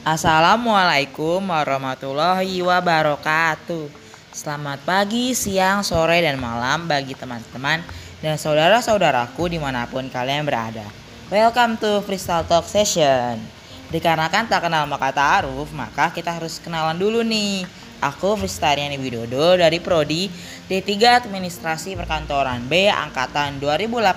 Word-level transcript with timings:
Assalamualaikum 0.00 1.44
warahmatullahi 1.44 2.64
wabarakatuh. 2.64 3.92
Selamat 4.32 4.80
pagi, 4.88 5.36
siang, 5.36 5.84
sore, 5.84 6.24
dan 6.24 6.40
malam 6.40 6.88
bagi 6.88 7.12
teman-teman 7.12 7.84
dan 8.24 8.40
saudara-saudaraku 8.40 9.52
di 9.52 9.60
mana 9.60 9.84
pun 9.84 10.08
kalian 10.08 10.48
berada. 10.48 10.88
Welcome 11.28 11.76
to 11.84 12.00
Freestyle 12.00 12.48
Talk 12.48 12.64
Session. 12.64 13.44
Dikarenakan 13.92 14.48
tak 14.48 14.64
kenal 14.64 14.88
maka 14.88 15.12
ta'aruf, 15.12 15.68
maka 15.76 16.08
kita 16.16 16.32
harus 16.32 16.56
kenalan 16.64 16.96
dulu 16.96 17.20
nih. 17.20 17.68
Aku 18.00 18.40
Fristariani 18.40 18.96
Widodo 18.96 19.60
dari 19.60 19.84
Prodi 19.84 20.32
D3 20.64 21.20
Administrasi 21.20 21.92
Perkantoran 21.92 22.64
B 22.64 22.88
Angkatan 22.88 23.60
2018 23.60 24.16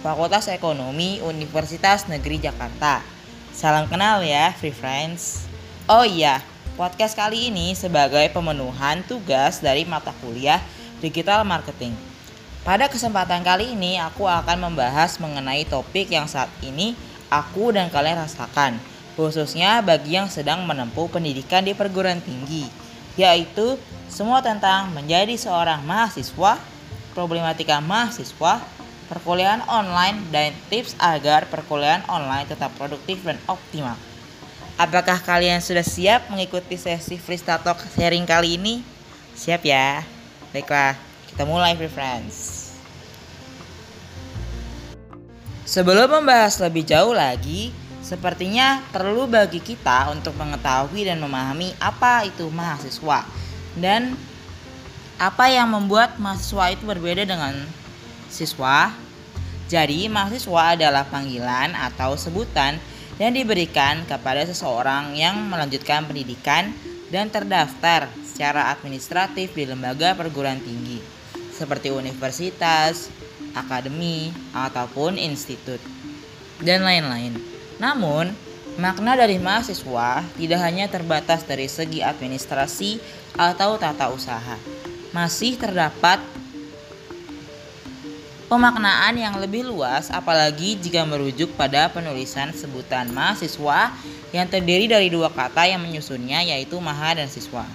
Fakultas 0.00 0.48
Ekonomi 0.48 1.20
Universitas 1.20 2.08
Negeri 2.08 2.48
Jakarta. 2.48 3.15
Salam 3.56 3.88
kenal 3.88 4.20
ya, 4.20 4.52
free 4.52 4.68
friends. 4.68 5.48
Oh 5.88 6.04
iya, 6.04 6.44
podcast 6.76 7.16
kali 7.16 7.48
ini 7.48 7.72
sebagai 7.72 8.28
pemenuhan 8.28 9.00
tugas 9.08 9.64
dari 9.64 9.88
mata 9.88 10.12
kuliah 10.20 10.60
Digital 11.00 11.40
Marketing. 11.40 11.96
Pada 12.68 12.84
kesempatan 12.84 13.40
kali 13.40 13.72
ini, 13.72 13.96
aku 13.96 14.28
akan 14.28 14.60
membahas 14.60 15.16
mengenai 15.16 15.64
topik 15.64 16.12
yang 16.12 16.28
saat 16.28 16.52
ini 16.60 16.92
aku 17.32 17.72
dan 17.72 17.88
kalian 17.88 18.20
rasakan, 18.20 18.76
khususnya 19.16 19.80
bagi 19.80 20.20
yang 20.20 20.28
sedang 20.28 20.68
menempuh 20.68 21.08
pendidikan 21.08 21.64
di 21.64 21.72
perguruan 21.72 22.20
tinggi, 22.20 22.68
yaitu 23.16 23.80
semua 24.12 24.44
tentang 24.44 24.92
menjadi 24.92 25.32
seorang 25.32 25.80
mahasiswa, 25.80 26.60
problematika 27.16 27.80
mahasiswa, 27.80 28.60
perkuliahan 29.06 29.64
online, 29.70 30.20
dan 30.34 30.52
tips 30.68 30.98
agar 30.98 31.46
perkuliahan 31.46 32.02
online 32.10 32.46
tetap 32.46 32.74
produktif 32.74 33.22
dan 33.22 33.38
optimal. 33.46 33.96
Apakah 34.76 35.16
kalian 35.24 35.64
sudah 35.64 35.80
siap 35.80 36.28
mengikuti 36.28 36.76
sesi 36.76 37.16
freestyle 37.16 37.64
talk 37.64 37.80
sharing 37.96 38.28
kali 38.28 38.60
ini? 38.60 38.84
Siap 39.32 39.64
ya? 39.64 40.04
Baiklah, 40.52 40.92
kita 41.32 41.48
mulai 41.48 41.72
free 41.76 41.88
friends. 41.88 42.66
Sebelum 45.66 46.22
membahas 46.22 46.60
lebih 46.62 46.86
jauh 46.86 47.10
lagi, 47.10 47.74
sepertinya 48.06 48.86
perlu 48.94 49.26
bagi 49.26 49.58
kita 49.58 50.14
untuk 50.14 50.38
mengetahui 50.38 51.10
dan 51.10 51.18
memahami 51.18 51.74
apa 51.82 52.22
itu 52.22 52.46
mahasiswa 52.54 53.26
dan 53.74 54.14
apa 55.18 55.50
yang 55.50 55.72
membuat 55.72 56.14
mahasiswa 56.22 56.70
itu 56.70 56.86
berbeda 56.86 57.26
dengan 57.26 57.66
siswa. 58.36 58.92
Jadi, 59.72 60.12
mahasiswa 60.12 60.76
adalah 60.76 61.08
panggilan 61.08 61.72
atau 61.72 62.14
sebutan 62.20 62.76
yang 63.16 63.32
diberikan 63.32 64.04
kepada 64.04 64.44
seseorang 64.44 65.16
yang 65.16 65.40
melanjutkan 65.48 66.04
pendidikan 66.04 66.76
dan 67.08 67.32
terdaftar 67.32 68.12
secara 68.20 68.68
administratif 68.68 69.56
di 69.56 69.64
lembaga 69.64 70.12
perguruan 70.12 70.60
tinggi 70.60 71.16
seperti 71.56 71.88
universitas, 71.88 73.08
akademi, 73.56 74.28
ataupun 74.52 75.16
institut, 75.16 75.80
dan 76.60 76.84
lain-lain. 76.84 77.32
Namun, 77.80 78.36
makna 78.76 79.16
dari 79.16 79.40
mahasiswa 79.40 80.20
tidak 80.36 80.60
hanya 80.60 80.84
terbatas 80.92 81.48
dari 81.48 81.64
segi 81.64 82.04
administrasi 82.04 83.00
atau 83.40 83.80
tata 83.80 84.12
usaha. 84.12 84.60
Masih 85.16 85.56
terdapat 85.56 86.20
pemaknaan 88.46 89.18
yang 89.18 89.34
lebih 89.42 89.66
luas 89.66 90.06
apalagi 90.06 90.78
jika 90.78 91.02
merujuk 91.02 91.50
pada 91.58 91.90
penulisan 91.90 92.54
sebutan 92.54 93.10
mahasiswa 93.10 93.90
yang 94.30 94.46
terdiri 94.46 94.86
dari 94.86 95.10
dua 95.10 95.34
kata 95.34 95.66
yang 95.66 95.82
menyusunnya 95.82 96.46
yaitu 96.46 96.78
maha 96.78 97.18
dan 97.18 97.26
siswa. 97.26 97.66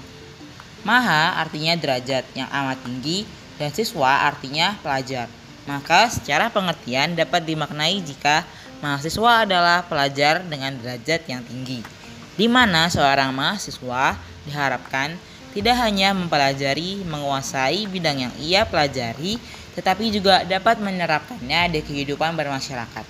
Maha 0.87 1.37
artinya 1.43 1.75
derajat 1.75 2.23
yang 2.33 2.47
amat 2.47 2.79
tinggi 2.87 3.27
dan 3.59 3.69
siswa 3.75 4.31
artinya 4.31 4.79
pelajar. 4.79 5.27
Maka 5.67 6.09
secara 6.09 6.49
pengertian 6.49 7.13
dapat 7.13 7.45
dimaknai 7.45 8.01
jika 8.01 8.47
mahasiswa 8.81 9.45
adalah 9.45 9.85
pelajar 9.85 10.41
dengan 10.41 10.73
derajat 10.79 11.27
yang 11.29 11.43
tinggi. 11.45 11.85
Di 12.33 12.47
mana 12.49 12.89
seorang 12.89 13.29
mahasiswa 13.35 14.17
diharapkan 14.47 15.19
tidak 15.51 15.75
hanya 15.83 16.15
mempelajari 16.15 17.03
menguasai 17.03 17.85
bidang 17.91 18.23
yang 18.25 18.33
ia 18.39 18.63
pelajari, 18.63 19.35
tetapi 19.75 20.11
juga 20.11 20.43
dapat 20.43 20.83
menerapkannya 20.83 21.71
di 21.71 21.79
kehidupan 21.83 22.35
bermasyarakat. 22.35 23.05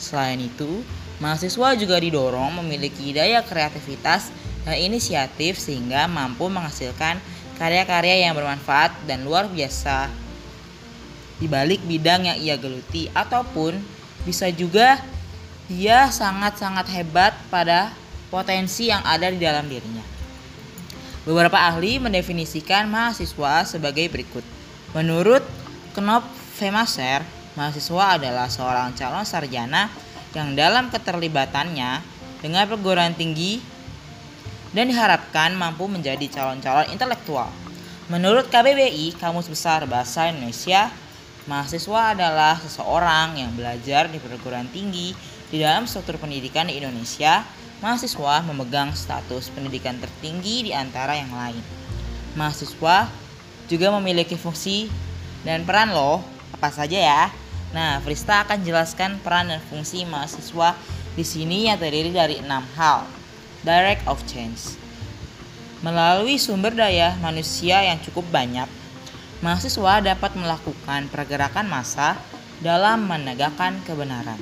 Selain 0.00 0.40
itu, 0.40 0.80
mahasiswa 1.20 1.76
juga 1.76 2.00
didorong 2.00 2.64
memiliki 2.64 3.12
daya 3.12 3.44
kreativitas 3.44 4.32
dan 4.64 4.80
inisiatif 4.80 5.60
sehingga 5.60 6.08
mampu 6.08 6.48
menghasilkan 6.48 7.20
karya-karya 7.60 8.24
yang 8.24 8.32
bermanfaat 8.32 8.96
dan 9.04 9.20
luar 9.28 9.44
biasa 9.52 10.08
di 11.40 11.48
balik 11.48 11.84
bidang 11.84 12.28
yang 12.28 12.38
ia 12.40 12.56
geluti 12.56 13.12
ataupun 13.12 13.76
bisa 14.24 14.48
juga 14.52 15.00
dia 15.68 16.08
sangat-sangat 16.08 16.88
hebat 16.92 17.32
pada 17.52 17.92
potensi 18.32 18.88
yang 18.88 19.00
ada 19.04 19.28
di 19.28 19.40
dalam 19.40 19.68
dirinya. 19.68 20.04
Beberapa 21.24 21.60
ahli 21.60 22.00
mendefinisikan 22.00 22.88
mahasiswa 22.88 23.68
sebagai 23.68 24.08
berikut. 24.08 24.44
Menurut 24.96 25.44
Knop 26.00 26.24
Femaser, 26.56 27.20
mahasiswa 27.60 28.16
adalah 28.16 28.48
seorang 28.48 28.96
calon 28.96 29.20
sarjana 29.28 29.92
yang 30.32 30.56
dalam 30.56 30.88
keterlibatannya 30.88 32.00
dengan 32.40 32.64
perguruan 32.64 33.12
tinggi 33.12 33.60
dan 34.72 34.88
diharapkan 34.88 35.52
mampu 35.52 35.92
menjadi 35.92 36.24
calon-calon 36.32 36.88
intelektual. 36.88 37.52
Menurut 38.08 38.48
KBBI, 38.48 39.12
Kamus 39.20 39.52
Besar 39.52 39.84
Bahasa 39.84 40.32
Indonesia, 40.32 40.88
mahasiswa 41.44 42.16
adalah 42.16 42.56
seseorang 42.56 43.36
yang 43.36 43.52
belajar 43.52 44.08
di 44.08 44.16
perguruan 44.16 44.72
tinggi 44.72 45.12
di 45.52 45.60
dalam 45.60 45.84
struktur 45.84 46.16
pendidikan 46.16 46.64
di 46.72 46.80
Indonesia. 46.80 47.44
Mahasiswa 47.84 48.40
memegang 48.48 48.96
status 48.96 49.52
pendidikan 49.52 50.00
tertinggi 50.00 50.64
di 50.64 50.72
antara 50.72 51.12
yang 51.20 51.32
lain. 51.32 51.60
Mahasiswa 52.40 53.04
juga 53.68 53.88
memiliki 54.00 54.40
fungsi 54.40 55.09
dan 55.46 55.64
peran 55.64 55.92
loh 55.92 56.20
apa 56.56 56.68
saja 56.72 56.98
ya. 56.98 57.22
Nah, 57.70 58.02
Frista 58.02 58.42
akan 58.42 58.66
jelaskan 58.66 59.22
peran 59.22 59.48
dan 59.48 59.62
fungsi 59.70 60.02
mahasiswa 60.02 60.74
di 61.14 61.22
sini 61.22 61.70
yang 61.70 61.78
terdiri 61.78 62.10
dari 62.10 62.36
enam 62.42 62.66
hal. 62.74 63.06
Direct 63.62 64.08
of 64.08 64.18
change. 64.26 64.74
Melalui 65.80 66.36
sumber 66.36 66.76
daya 66.76 67.16
manusia 67.20 67.80
yang 67.80 67.96
cukup 68.04 68.28
banyak, 68.28 68.68
mahasiswa 69.40 70.04
dapat 70.04 70.32
melakukan 70.36 71.08
pergerakan 71.08 71.68
massa 71.68 72.20
dalam 72.60 73.08
menegakkan 73.08 73.80
kebenaran, 73.88 74.36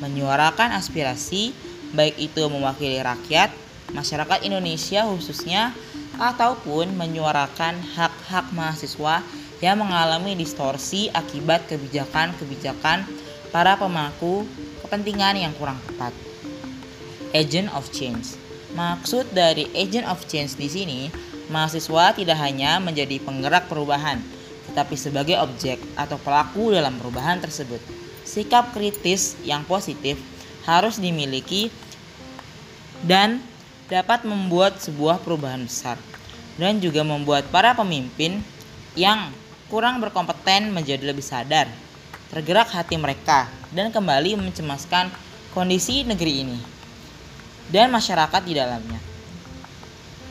menyuarakan 0.00 0.72
aspirasi, 0.72 1.52
baik 1.92 2.16
itu 2.16 2.48
mewakili 2.48 2.96
rakyat, 2.96 3.52
masyarakat 3.92 4.40
Indonesia 4.40 5.04
khususnya, 5.04 5.76
ataupun 6.16 6.96
menyuarakan 6.96 7.80
hak-hak 7.96 8.48
mahasiswa 8.56 9.20
yang 9.60 9.80
mengalami 9.80 10.32
distorsi 10.36 11.12
akibat 11.12 11.68
kebijakan-kebijakan 11.68 13.04
para 13.52 13.76
pemangku 13.76 14.48
kepentingan 14.84 15.36
yang 15.36 15.52
kurang 15.56 15.76
tepat. 15.84 16.16
Agent 17.36 17.68
of 17.76 17.86
change. 17.92 18.40
Maksud 18.72 19.30
dari 19.36 19.68
agent 19.76 20.08
of 20.08 20.24
change 20.26 20.56
di 20.56 20.66
sini, 20.66 21.00
mahasiswa 21.52 22.16
tidak 22.16 22.38
hanya 22.40 22.80
menjadi 22.80 23.20
penggerak 23.20 23.68
perubahan, 23.68 24.18
tetapi 24.72 24.96
sebagai 24.96 25.36
objek 25.38 25.78
atau 25.94 26.16
pelaku 26.16 26.72
dalam 26.72 26.96
perubahan 26.96 27.38
tersebut. 27.38 27.78
Sikap 28.24 28.72
kritis 28.72 29.36
yang 29.42 29.66
positif 29.66 30.16
harus 30.64 31.02
dimiliki 31.02 31.68
dan 33.02 33.42
dapat 33.90 34.22
membuat 34.22 34.78
sebuah 34.78 35.18
perubahan 35.18 35.66
besar 35.66 35.98
dan 36.60 36.78
juga 36.78 37.02
membuat 37.02 37.48
para 37.50 37.74
pemimpin 37.74 38.38
yang 38.94 39.34
kurang 39.70 40.02
berkompeten 40.02 40.74
menjadi 40.74 41.06
lebih 41.14 41.22
sadar, 41.22 41.70
tergerak 42.34 42.74
hati 42.74 42.98
mereka, 42.98 43.46
dan 43.70 43.94
kembali 43.94 44.34
mencemaskan 44.34 45.14
kondisi 45.54 46.02
negeri 46.02 46.42
ini 46.42 46.58
dan 47.70 47.94
masyarakat 47.94 48.42
di 48.42 48.58
dalamnya. 48.58 48.98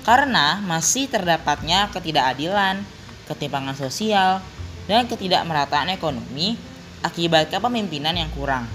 Karena 0.04 0.60
masih 0.60 1.08
terdapatnya 1.08 1.88
ketidakadilan, 1.96 2.84
ketimpangan 3.32 3.80
sosial, 3.80 4.44
dan 4.92 5.08
ketidakmerataan 5.08 5.96
ekonomi 5.96 6.60
akibat 7.00 7.48
kepemimpinan 7.48 8.20
yang 8.20 8.28
kurang. 8.36 8.68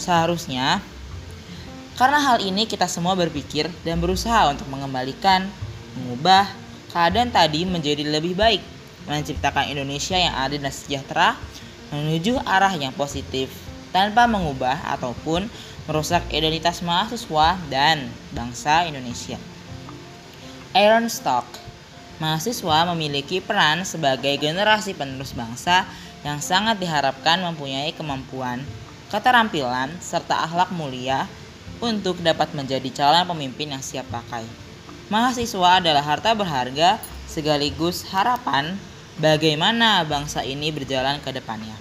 Seharusnya, 0.00 0.80
karena 2.00 2.16
hal 2.16 2.40
ini 2.40 2.64
kita 2.64 2.88
semua 2.88 3.12
berpikir 3.12 3.68
dan 3.84 4.00
berusaha 4.00 4.48
untuk 4.48 4.64
mengembalikan, 4.72 5.44
mengubah 6.00 6.48
keadaan 6.96 7.28
tadi 7.28 7.68
menjadi 7.68 8.08
lebih 8.08 8.32
baik 8.32 8.71
menciptakan 9.06 9.70
Indonesia 9.70 10.18
yang 10.18 10.34
adil 10.38 10.62
dan 10.62 10.72
sejahtera 10.74 11.38
menuju 11.92 12.40
arah 12.44 12.72
yang 12.74 12.94
positif. 12.94 13.50
tanpa 13.92 14.24
mengubah 14.24 14.88
ataupun 14.88 15.52
merusak 15.84 16.24
identitas 16.32 16.80
mahasiswa 16.80 17.60
dan 17.68 18.08
bangsa 18.32 18.88
Indonesia. 18.88 19.36
Aaron 20.72 21.12
Stock 21.12 21.44
Mahasiswa 22.22 22.86
memiliki 22.94 23.42
peran 23.42 23.82
sebagai 23.82 24.30
generasi 24.38 24.94
penerus 24.94 25.34
bangsa 25.34 25.82
yang 26.22 26.38
sangat 26.38 26.78
diharapkan 26.78 27.42
mempunyai 27.42 27.90
kemampuan, 27.98 28.62
keterampilan, 29.10 29.90
serta 29.98 30.46
akhlak 30.46 30.70
mulia 30.70 31.26
untuk 31.82 32.22
dapat 32.22 32.54
menjadi 32.54 32.86
calon 32.94 33.26
pemimpin 33.26 33.74
yang 33.74 33.82
siap 33.82 34.06
pakai. 34.06 34.46
Mahasiswa 35.10 35.82
adalah 35.82 36.06
harta 36.06 36.30
berharga 36.30 37.02
sekaligus 37.26 38.06
harapan 38.06 38.78
bagaimana 39.22 40.02
bangsa 40.02 40.42
ini 40.42 40.74
berjalan 40.74 41.22
ke 41.22 41.30
depannya. 41.30 41.78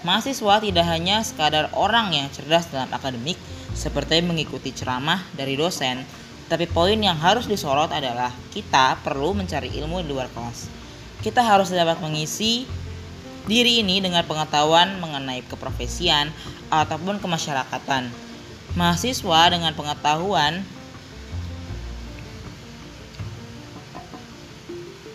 Mahasiswa 0.00 0.64
tidak 0.64 0.86
hanya 0.88 1.20
sekadar 1.20 1.68
orang 1.76 2.16
yang 2.16 2.32
cerdas 2.32 2.72
dalam 2.72 2.88
akademik 2.88 3.36
seperti 3.76 4.24
mengikuti 4.24 4.72
ceramah 4.72 5.20
dari 5.36 5.60
dosen, 5.60 6.00
tapi 6.48 6.64
poin 6.64 6.96
yang 6.96 7.20
harus 7.20 7.44
disorot 7.44 7.92
adalah 7.92 8.32
kita 8.48 8.96
perlu 9.04 9.36
mencari 9.36 9.68
ilmu 9.76 10.00
di 10.00 10.08
luar 10.08 10.32
kelas. 10.32 10.72
Kita 11.20 11.44
harus 11.44 11.68
dapat 11.68 12.00
mengisi 12.00 12.64
diri 13.44 13.84
ini 13.84 14.00
dengan 14.00 14.24
pengetahuan 14.24 15.04
mengenai 15.04 15.44
keprofesian 15.44 16.32
ataupun 16.72 17.20
kemasyarakatan. 17.20 18.08
Mahasiswa 18.72 19.52
dengan 19.52 19.76
pengetahuan 19.76 20.64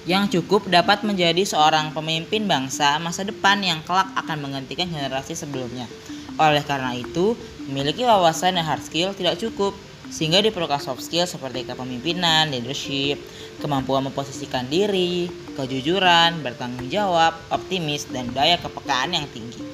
yang 0.06 0.30
cukup 0.30 0.70
dapat 0.70 1.02
menjadi 1.02 1.42
seorang 1.42 1.90
pemimpin 1.90 2.46
bangsa 2.46 3.02
masa 3.02 3.26
depan 3.26 3.58
yang 3.66 3.82
kelak 3.82 4.06
akan 4.14 4.38
menggantikan 4.38 4.86
generasi 4.86 5.34
sebelumnya. 5.34 5.90
Oleh 6.38 6.62
karena 6.62 6.94
itu, 6.94 7.34
memiliki 7.66 8.06
wawasan 8.06 8.62
dan 8.62 8.66
hard 8.66 8.86
skill 8.86 9.18
tidak 9.18 9.42
cukup 9.42 9.74
sehingga 10.14 10.38
diperlukan 10.46 10.78
soft 10.78 11.02
skill 11.02 11.26
seperti 11.26 11.66
kepemimpinan, 11.66 12.54
leadership, 12.54 13.18
kemampuan 13.58 14.06
memposisikan 14.06 14.70
diri, 14.70 15.26
kejujuran, 15.58 16.46
bertanggung 16.46 16.86
jawab, 16.94 17.34
optimis, 17.50 18.06
dan 18.14 18.30
daya 18.30 18.62
kepekaan 18.62 19.18
yang 19.18 19.26
tinggi. 19.34 19.66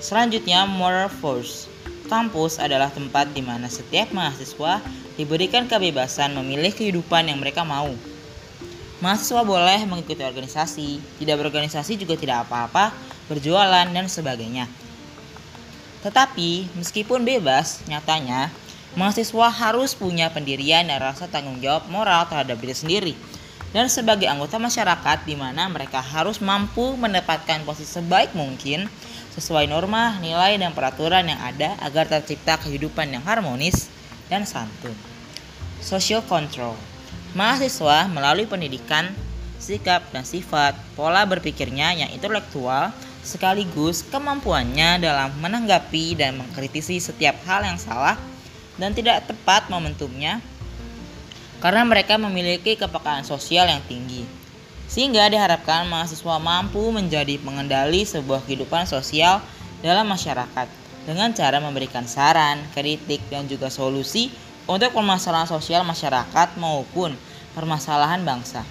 Selanjutnya, 0.00 0.64
moral 0.64 1.12
force. 1.12 1.68
Kampus 2.08 2.56
adalah 2.56 2.88
tempat 2.88 3.28
di 3.36 3.44
mana 3.44 3.68
setiap 3.68 4.08
mahasiswa 4.16 4.80
diberikan 5.20 5.68
kebebasan 5.68 6.32
memilih 6.32 6.72
kehidupan 6.72 7.28
yang 7.28 7.38
mereka 7.40 7.64
mau. 7.64 7.92
Mahasiswa 9.02 9.42
boleh 9.42 9.82
mengikuti 9.82 10.22
organisasi, 10.22 11.02
tidak 11.18 11.42
berorganisasi 11.42 11.98
juga 11.98 12.14
tidak 12.14 12.46
apa-apa, 12.46 12.94
berjualan, 13.26 13.90
dan 13.90 14.06
sebagainya. 14.06 14.70
Tetapi, 16.06 16.70
meskipun 16.78 17.26
bebas, 17.26 17.82
nyatanya 17.90 18.54
mahasiswa 18.94 19.50
harus 19.50 19.98
punya 19.98 20.30
pendirian 20.30 20.86
dan 20.86 21.02
rasa 21.02 21.26
tanggung 21.26 21.58
jawab 21.58 21.90
moral 21.90 22.30
terhadap 22.30 22.54
diri 22.62 22.76
sendiri 22.78 23.14
dan 23.72 23.88
sebagai 23.88 24.28
anggota 24.28 24.60
masyarakat 24.60 25.24
di 25.24 25.32
mana 25.32 25.64
mereka 25.66 25.98
harus 25.98 26.38
mampu 26.44 26.92
mendapatkan 27.00 27.64
posisi 27.64 27.98
sebaik 27.98 28.36
mungkin 28.36 28.86
sesuai 29.32 29.64
norma, 29.64 30.20
nilai, 30.20 30.60
dan 30.60 30.76
peraturan 30.76 31.24
yang 31.24 31.40
ada 31.40 31.74
agar 31.80 32.04
tercipta 32.04 32.60
kehidupan 32.60 33.08
yang 33.10 33.24
harmonis 33.24 33.88
dan 34.28 34.44
santun. 34.44 34.92
Social 35.80 36.20
control 36.22 36.91
Mahasiswa 37.32 38.12
melalui 38.12 38.44
pendidikan, 38.44 39.08
sikap, 39.56 40.04
dan 40.12 40.20
sifat, 40.20 40.76
pola 40.92 41.24
berpikirnya 41.24 41.96
yang 41.96 42.10
intelektual, 42.12 42.92
sekaligus 43.24 44.04
kemampuannya 44.04 45.00
dalam 45.00 45.32
menanggapi 45.40 46.12
dan 46.18 46.36
mengkritisi 46.36 47.00
setiap 47.00 47.40
hal 47.48 47.64
yang 47.64 47.80
salah 47.80 48.20
dan 48.76 48.92
tidak 48.92 49.24
tepat 49.24 49.70
momentumnya 49.72 50.44
karena 51.62 51.86
mereka 51.86 52.18
memiliki 52.18 52.74
kepekaan 52.74 53.22
sosial 53.22 53.70
yang 53.70 53.80
tinggi. 53.86 54.28
Sehingga 54.90 55.24
diharapkan 55.32 55.88
mahasiswa 55.88 56.36
mampu 56.36 56.92
menjadi 56.92 57.40
pengendali 57.40 58.04
sebuah 58.04 58.44
kehidupan 58.44 58.84
sosial 58.84 59.40
dalam 59.80 60.04
masyarakat 60.04 60.68
dengan 61.08 61.32
cara 61.32 61.64
memberikan 61.64 62.04
saran, 62.04 62.60
kritik, 62.76 63.24
dan 63.32 63.48
juga 63.48 63.72
solusi 63.72 64.28
untuk 64.68 64.90
permasalahan 64.94 65.48
sosial 65.48 65.82
masyarakat 65.82 66.48
maupun 66.58 67.14
permasalahan 67.56 68.22
bangsa. 68.22 68.62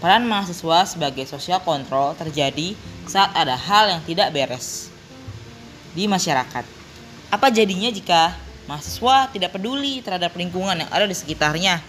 Peran 0.00 0.24
mahasiswa 0.24 0.88
sebagai 0.88 1.28
sosial 1.28 1.60
kontrol 1.60 2.16
terjadi 2.16 2.72
saat 3.04 3.34
ada 3.36 3.54
hal 3.54 3.92
yang 3.92 4.02
tidak 4.06 4.32
beres 4.32 4.88
di 5.92 6.08
masyarakat. 6.08 6.64
Apa 7.30 7.52
jadinya 7.52 7.92
jika 7.92 8.34
Mahasiswa 8.70 9.26
tidak 9.34 9.58
peduli 9.58 9.98
terhadap 9.98 10.30
lingkungan 10.38 10.78
yang 10.78 10.90
ada 10.94 11.02
di 11.02 11.10
sekitarnya. 11.10 11.82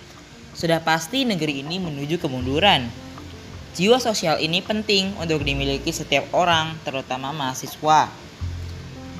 Sudah 0.58 0.82
pasti 0.82 1.22
negeri 1.30 1.62
ini 1.62 1.78
menuju 1.78 2.18
kemunduran. 2.18 2.90
Jiwa 3.78 4.02
sosial 4.02 4.42
ini 4.42 4.66
penting 4.66 5.14
untuk 5.22 5.46
dimiliki 5.46 5.94
setiap 5.94 6.34
orang, 6.34 6.74
terutama 6.82 7.30
mahasiswa. 7.38 8.10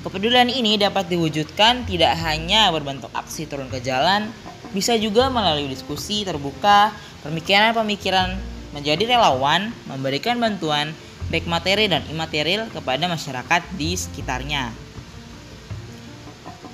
Kepedulian 0.02 0.50
ini 0.50 0.82
dapat 0.82 1.14
diwujudkan 1.14 1.86
tidak 1.86 2.18
hanya 2.26 2.74
berbentuk 2.74 3.14
aksi 3.14 3.46
turun 3.46 3.70
ke 3.70 3.78
jalan, 3.86 4.34
bisa 4.74 4.98
juga 4.98 5.30
melalui 5.30 5.70
diskusi 5.70 6.26
terbuka, 6.26 6.90
pemikiran-pemikiran 7.22 8.34
menjadi 8.74 9.14
relawan, 9.14 9.70
memberikan 9.86 10.42
bantuan 10.42 10.90
baik 11.30 11.46
materi 11.46 11.86
dan 11.86 12.02
imaterial 12.10 12.66
kepada 12.74 13.06
masyarakat 13.06 13.62
di 13.78 13.94
sekitarnya. 13.94 14.74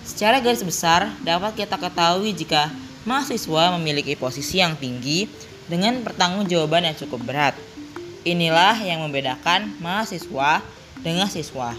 Secara 0.08 0.40
garis 0.40 0.64
besar, 0.64 1.12
dapat 1.20 1.52
kita 1.60 1.76
ketahui 1.76 2.32
jika 2.32 2.72
mahasiswa 3.04 3.76
memiliki 3.76 4.16
posisi 4.16 4.64
yang 4.64 4.80
tinggi 4.80 5.28
dengan 5.68 6.00
pertanggungjawaban 6.00 6.88
yang 6.88 6.96
cukup 6.96 7.28
berat. 7.28 7.54
Inilah 8.24 8.80
yang 8.82 9.04
membedakan 9.04 9.76
mahasiswa 9.84 10.64
dengan 11.04 11.28
siswa. 11.28 11.76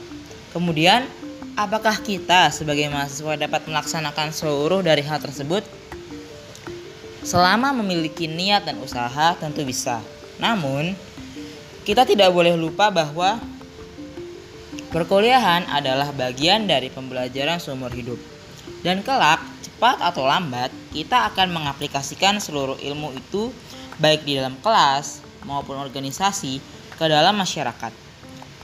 Kemudian, 0.53 1.09
apakah 1.58 1.99
kita 1.99 2.55
sebagai 2.55 2.87
mahasiswa 2.87 3.34
dapat 3.34 3.66
melaksanakan 3.66 4.31
seluruh 4.31 4.87
dari 4.87 5.02
hal 5.02 5.19
tersebut? 5.19 5.66
Selama 7.26 7.75
memiliki 7.75 8.31
niat 8.31 8.62
dan 8.62 8.78
usaha, 8.78 9.34
tentu 9.34 9.66
bisa. 9.66 9.99
Namun, 10.38 10.94
kita 11.82 12.06
tidak 12.06 12.31
boleh 12.31 12.55
lupa 12.55 12.94
bahwa 12.94 13.43
Perkuliahan 14.88 15.69
adalah 15.69 16.16
bagian 16.16 16.64
dari 16.64 16.88
pembelajaran 16.88 17.60
seumur 17.60 17.93
hidup. 17.93 18.17
Dan 18.81 19.05
kelak, 19.05 19.36
cepat 19.60 20.00
atau 20.00 20.24
lambat, 20.24 20.72
kita 20.96 21.29
akan 21.29 21.53
mengaplikasikan 21.53 22.41
seluruh 22.41 22.81
ilmu 22.81 23.12
itu 23.12 23.53
baik 24.00 24.24
di 24.24 24.41
dalam 24.41 24.56
kelas 24.65 25.20
maupun 25.44 25.77
organisasi 25.77 26.65
ke 26.96 27.05
dalam 27.05 27.36
masyarakat. 27.36 28.07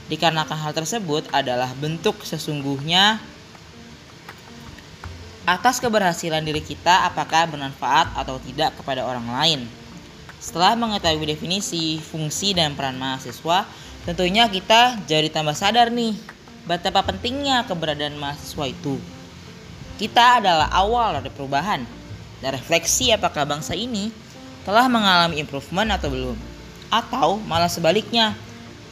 Dikarenakan 0.05 0.57
hal 0.57 0.73
tersebut 0.73 1.25
adalah 1.33 1.73
bentuk 1.77 2.21
sesungguhnya 2.21 3.17
atas 5.45 5.77
keberhasilan 5.77 6.41
diri 6.41 6.61
kita 6.61 7.09
apakah 7.09 7.49
bermanfaat 7.49 8.13
atau 8.17 8.41
tidak 8.41 8.73
kepada 8.77 9.05
orang 9.05 9.25
lain. 9.29 9.61
Setelah 10.41 10.77
mengetahui 10.77 11.25
definisi, 11.25 11.97
fungsi, 12.01 12.53
dan 12.53 12.77
peran 12.77 13.01
mahasiswa, 13.01 13.65
Tentunya 14.05 14.45
kita 14.45 15.01
jadi 15.09 15.33
tambah 15.33 15.57
sadar 15.57 15.89
nih 15.89 16.13
betapa 16.69 17.01
pentingnya 17.01 17.65
keberadaan 17.65 18.21
mahasiswa 18.21 18.69
itu. 18.69 19.01
Kita 19.97 20.37
adalah 20.37 20.69
awal 20.69 21.17
dari 21.17 21.33
perubahan 21.33 21.81
dan 22.37 22.49
refleksi 22.53 23.09
apakah 23.09 23.49
bangsa 23.49 23.73
ini 23.73 24.13
telah 24.61 24.85
mengalami 24.85 25.41
improvement 25.41 25.89
atau 25.89 26.13
belum 26.13 26.37
atau 26.93 27.41
malah 27.49 27.65
sebaliknya. 27.65 28.37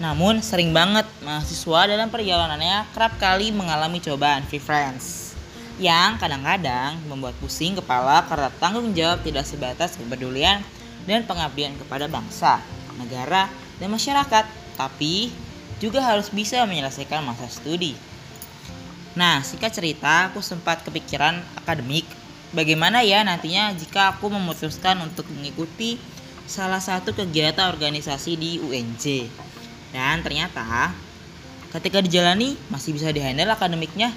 Namun 0.01 0.41
sering 0.41 0.73
banget 0.73 1.05
mahasiswa 1.21 1.85
dalam 1.85 2.09
perjalanannya 2.09 2.89
kerap 2.97 3.13
kali 3.21 3.53
mengalami 3.53 4.01
cobaan 4.01 4.41
free 4.49 4.61
friends 4.61 5.33
yang 5.81 6.21
kadang-kadang 6.21 7.01
membuat 7.09 7.33
pusing 7.41 7.73
kepala 7.73 8.21
karena 8.29 8.49
tanggung 8.61 8.93
jawab 8.93 9.25
tidak 9.25 9.45
sebatas 9.45 9.97
kepedulian 9.97 10.61
dan 11.09 11.25
pengabdian 11.25 11.73
kepada 11.77 12.05
bangsa, 12.05 12.61
negara, 12.97 13.49
dan 13.81 13.89
masyarakat 13.89 14.45
tapi 14.77 15.33
juga 15.81 15.99
harus 16.01 16.29
bisa 16.29 16.63
menyelesaikan 16.69 17.25
masa 17.25 17.49
studi. 17.49 17.97
Nah, 19.13 19.45
singkat 19.45 19.75
cerita, 19.77 20.33
aku 20.33 20.41
sempat 20.41 20.81
kepikiran 20.81 21.37
akademik. 21.59 22.05
Bagaimana 22.53 23.01
ya 23.05 23.21
nantinya 23.21 23.73
jika 23.73 24.13
aku 24.13 24.29
memutuskan 24.29 24.97
untuk 25.01 25.25
mengikuti 25.33 25.97
salah 26.45 26.81
satu 26.81 27.13
kegiatan 27.13 27.69
organisasi 27.69 28.31
di 28.37 28.51
UNJ. 28.61 29.29
Dan 29.93 30.25
ternyata 30.25 30.91
ketika 31.71 32.01
dijalani 32.01 32.57
masih 32.73 32.97
bisa 32.97 33.13
dihandle 33.13 33.53
akademiknya. 33.53 34.09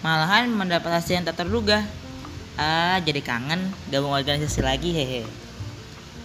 Malahan 0.00 0.48
mendapat 0.50 1.02
hasil 1.02 1.20
yang 1.20 1.26
tak 1.26 1.42
terduga. 1.42 1.84
Ah, 2.58 2.98
jadi 3.02 3.22
kangen 3.22 3.70
gabung 3.92 4.14
organisasi 4.14 4.64
lagi 4.64 4.90
hehe. 4.90 5.22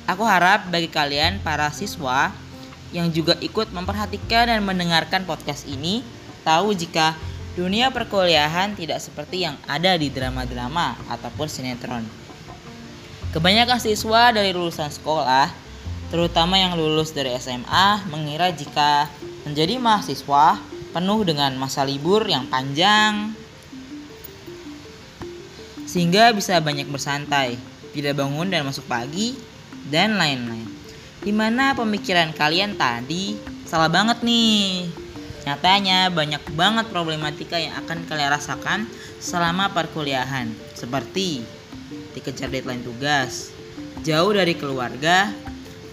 Aku 0.09 0.25
harap 0.25 0.69
bagi 0.73 0.89
kalian 0.89 1.43
para 1.43 1.69
siswa 1.69 2.33
yang 2.93 3.09
juga 3.09 3.37
ikut 3.41 3.73
memperhatikan 3.73 4.49
dan 4.49 4.61
mendengarkan 4.61 5.25
podcast 5.25 5.65
ini 5.65 6.05
tahu 6.45 6.73
jika 6.77 7.17
Dunia 7.53 7.93
perkuliahan 7.93 8.73
tidak 8.73 8.97
seperti 8.97 9.45
yang 9.45 9.53
ada 9.69 9.93
di 9.93 10.09
drama-drama 10.09 10.97
ataupun 11.05 11.45
sinetron. 11.45 12.01
Kebanyakan 13.29 13.77
siswa 13.77 14.33
dari 14.33 14.49
lulusan 14.57 14.89
sekolah, 14.89 15.53
terutama 16.13 16.61
yang 16.61 16.77
lulus 16.77 17.09
dari 17.09 17.33
SMA, 17.41 18.05
mengira 18.13 18.53
jika 18.53 19.09
menjadi 19.49 19.81
mahasiswa 19.81 20.61
penuh 20.93 21.25
dengan 21.25 21.57
masa 21.57 21.81
libur 21.81 22.21
yang 22.29 22.45
panjang, 22.45 23.33
sehingga 25.89 26.29
bisa 26.37 26.61
banyak 26.61 26.85
bersantai, 26.85 27.57
tidak 27.97 28.13
bangun 28.21 28.45
dan 28.53 28.61
masuk 28.61 28.85
pagi, 28.85 29.33
dan 29.89 30.21
lain-lain. 30.21 30.69
Di 31.25 31.33
mana 31.33 31.73
pemikiran 31.73 32.29
kalian 32.29 32.77
tadi 32.77 33.33
salah 33.65 33.89
banget 33.89 34.21
nih. 34.21 34.85
Nyatanya 35.49 36.13
banyak 36.13 36.45
banget 36.53 36.93
problematika 36.93 37.57
yang 37.57 37.73
akan 37.83 38.05
kalian 38.05 38.31
rasakan 38.31 38.85
selama 39.17 39.73
perkuliahan, 39.73 40.53
seperti 40.77 41.41
dikejar 42.13 42.53
deadline 42.53 42.85
tugas, 42.85 43.49
jauh 44.05 44.29
dari 44.29 44.53
keluarga. 44.53 45.33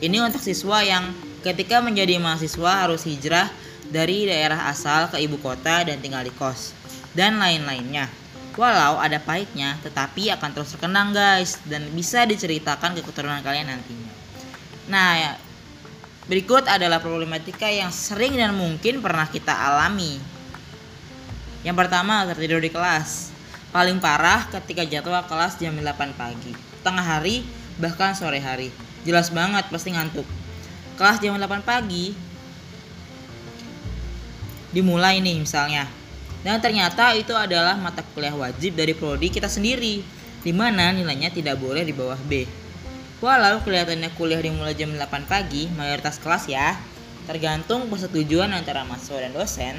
Ini 0.00 0.16
untuk 0.24 0.40
siswa 0.40 0.80
yang 0.80 1.12
ketika 1.44 1.84
menjadi 1.84 2.16
mahasiswa 2.16 2.88
harus 2.88 3.04
hijrah 3.04 3.52
dari 3.92 4.24
daerah 4.24 4.72
asal 4.72 5.12
ke 5.12 5.20
ibu 5.20 5.36
kota 5.44 5.84
dan 5.84 6.00
tinggal 6.00 6.24
di 6.24 6.32
kos 6.32 6.72
dan 7.12 7.36
lain-lainnya. 7.36 8.08
Walau 8.56 9.00
ada 9.00 9.16
pahitnya, 9.16 9.76
tetapi 9.80 10.32
akan 10.36 10.52
terus 10.52 10.76
terkenang 10.76 11.16
guys 11.16 11.56
dan 11.64 11.84
bisa 11.96 12.28
diceritakan 12.28 12.92
ke 12.92 13.00
keturunan 13.00 13.40
kalian 13.40 13.72
nantinya. 13.72 14.12
Nah, 14.88 15.10
ya, 15.16 15.32
berikut 16.28 16.68
adalah 16.68 17.00
problematika 17.00 17.64
yang 17.68 17.88
sering 17.88 18.36
dan 18.36 18.52
mungkin 18.52 19.00
pernah 19.00 19.24
kita 19.28 19.52
alami. 19.52 20.20
Yang 21.64 21.76
pertama, 21.76 22.28
tertidur 22.28 22.60
di 22.60 22.68
kelas. 22.68 23.32
Paling 23.72 23.96
parah 23.96 24.44
ketika 24.52 24.84
jadwal 24.84 25.24
kelas 25.24 25.56
jam 25.56 25.72
8 25.80 26.12
pagi, 26.20 26.52
tengah 26.84 27.06
hari, 27.06 27.40
bahkan 27.80 28.12
sore 28.12 28.44
hari. 28.44 28.68
Jelas 29.06 29.32
banget 29.32 29.64
pasti 29.72 29.92
ngantuk. 29.94 30.28
Kelas 31.00 31.18
jam 31.24 31.36
8 31.40 31.64
pagi 31.64 32.12
dimulai 34.70 35.18
nih 35.18 35.40
misalnya. 35.42 35.88
Dan 36.40 36.56
ternyata 36.60 37.12
itu 37.12 37.36
adalah 37.36 37.76
mata 37.76 38.00
kuliah 38.16 38.32
wajib 38.32 38.72
dari 38.72 38.96
prodi 38.96 39.28
kita 39.28 39.48
sendiri, 39.48 40.00
di 40.40 40.52
mana 40.56 40.88
nilainya 40.88 41.28
tidak 41.28 41.60
boleh 41.60 41.84
di 41.84 41.92
bawah 41.92 42.16
B. 42.24 42.48
Walau 43.20 43.60
kelihatannya 43.60 44.08
kuliah 44.16 44.40
dimulai 44.40 44.72
jam 44.72 44.88
8 44.96 45.28
pagi, 45.28 45.68
mayoritas 45.76 46.16
kelas 46.16 46.48
ya, 46.48 46.80
tergantung 47.28 47.92
persetujuan 47.92 48.48
antara 48.56 48.88
mahasiswa 48.88 49.28
dan 49.28 49.32
dosen. 49.36 49.76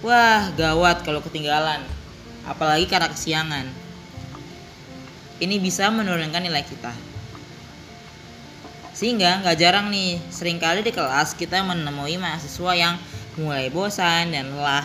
Wah, 0.00 0.48
gawat 0.56 1.04
kalau 1.04 1.20
ketinggalan 1.20 1.84
apalagi 2.48 2.88
karena 2.88 3.12
kesiangan. 3.12 3.66
Ini 5.38 5.60
bisa 5.60 5.92
menurunkan 5.92 6.40
nilai 6.40 6.64
kita. 6.64 7.07
Sehingga 8.98 9.46
nggak 9.46 9.58
jarang 9.62 9.94
nih, 9.94 10.18
sering 10.26 10.58
kali 10.58 10.82
di 10.82 10.90
kelas 10.90 11.38
kita 11.38 11.62
menemui 11.62 12.18
mahasiswa 12.18 12.74
yang 12.74 12.98
mulai 13.38 13.70
bosan 13.70 14.34
dan 14.34 14.50
lelah. 14.50 14.82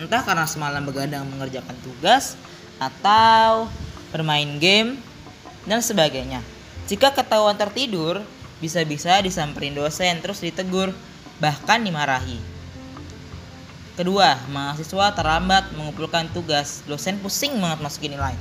Entah 0.00 0.24
karena 0.24 0.48
semalam 0.48 0.80
begadang 0.80 1.28
mengerjakan 1.28 1.76
tugas, 1.84 2.40
atau 2.80 3.68
bermain 4.16 4.48
game, 4.56 4.96
dan 5.68 5.84
sebagainya. 5.84 6.40
Jika 6.88 7.12
ketahuan 7.12 7.52
tertidur, 7.52 8.24
bisa-bisa 8.64 9.20
disamperin 9.20 9.76
dosen 9.76 10.18
terus 10.24 10.40
ditegur, 10.40 10.96
bahkan 11.36 11.84
dimarahi. 11.84 12.40
Kedua, 13.94 14.40
mahasiswa 14.48 15.12
terlambat 15.12 15.76
mengumpulkan 15.76 16.32
tugas. 16.32 16.80
Dosen 16.88 17.20
pusing 17.20 17.60
banget 17.60 17.84
masukin 17.84 18.16
nilai. 18.16 18.32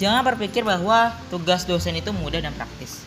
Jangan 0.00 0.24
berpikir 0.24 0.64
bahwa 0.64 1.12
tugas 1.28 1.68
dosen 1.68 2.00
itu 2.00 2.08
mudah 2.16 2.40
dan 2.40 2.56
praktis. 2.56 3.05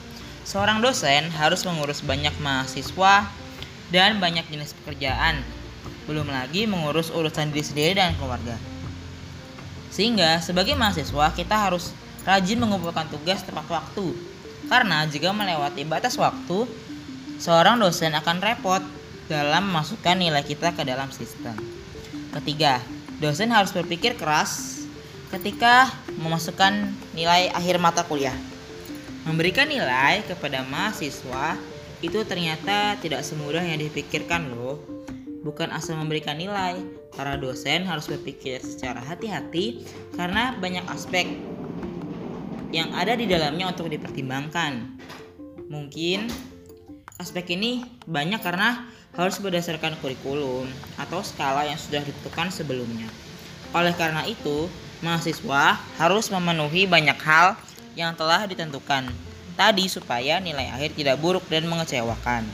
Seorang 0.49 0.81
dosen 0.81 1.29
harus 1.37 1.61
mengurus 1.61 2.01
banyak 2.01 2.33
mahasiswa 2.41 3.29
dan 3.93 4.17
banyak 4.17 4.49
jenis 4.49 4.73
pekerjaan. 4.81 5.45
Belum 6.09 6.25
lagi 6.25 6.65
mengurus 6.65 7.13
urusan 7.13 7.53
diri 7.53 7.61
sendiri 7.61 7.93
dan 8.01 8.17
keluarga. 8.17 8.57
Sehingga 9.93 10.41
sebagai 10.41 10.73
mahasiswa 10.73 11.37
kita 11.37 11.53
harus 11.53 11.93
rajin 12.25 12.57
mengumpulkan 12.57 13.05
tugas 13.13 13.45
tepat 13.45 13.69
waktu. 13.69 14.17
Karena 14.65 15.05
jika 15.05 15.29
melewati 15.29 15.85
batas 15.85 16.17
waktu, 16.17 16.65
seorang 17.37 17.77
dosen 17.77 18.17
akan 18.17 18.41
repot 18.41 18.81
dalam 19.29 19.69
memasukkan 19.69 20.17
nilai 20.17 20.41
kita 20.41 20.73
ke 20.73 20.81
dalam 20.81 21.13
sistem. 21.13 21.53
Ketiga, 22.33 22.81
dosen 23.21 23.53
harus 23.53 23.69
berpikir 23.69 24.17
keras 24.17 24.81
ketika 25.29 25.93
memasukkan 26.17 26.89
nilai 27.13 27.53
akhir 27.53 27.77
mata 27.77 28.01
kuliah. 28.01 28.33
Memberikan 29.29 29.69
nilai 29.69 30.25
kepada 30.25 30.65
mahasiswa 30.65 31.53
itu 32.01 32.17
ternyata 32.25 32.97
tidak 32.97 33.21
semudah 33.21 33.61
yang 33.61 33.77
dipikirkan 33.77 34.49
loh. 34.49 34.81
Bukan 35.45 35.69
asal 35.69 36.01
memberikan 36.01 36.33
nilai, 36.33 36.81
para 37.13 37.37
dosen 37.37 37.85
harus 37.85 38.09
berpikir 38.09 38.57
secara 38.57 38.97
hati-hati 38.97 39.85
karena 40.17 40.57
banyak 40.57 40.81
aspek 40.89 41.29
yang 42.73 42.89
ada 42.97 43.13
di 43.13 43.29
dalamnya 43.29 43.69
untuk 43.69 43.93
dipertimbangkan. 43.93 44.97
Mungkin 45.69 46.25
aspek 47.21 47.53
ini 47.53 47.85
banyak 48.09 48.41
karena 48.41 48.89
harus 49.13 49.37
berdasarkan 49.37 49.93
kurikulum 50.01 50.65
atau 50.97 51.21
skala 51.21 51.69
yang 51.69 51.77
sudah 51.77 52.01
ditentukan 52.01 52.49
sebelumnya. 52.49 53.05
Oleh 53.77 53.93
karena 53.93 54.25
itu, 54.25 54.65
mahasiswa 55.05 55.77
harus 56.01 56.33
memenuhi 56.33 56.89
banyak 56.89 57.21
hal 57.21 57.53
yang 57.99 58.15
telah 58.15 58.47
ditentukan 58.47 59.11
tadi 59.59 59.91
supaya 59.91 60.39
nilai 60.39 60.71
akhir 60.71 60.95
tidak 60.95 61.19
buruk 61.19 61.43
dan 61.51 61.67
mengecewakan. 61.67 62.47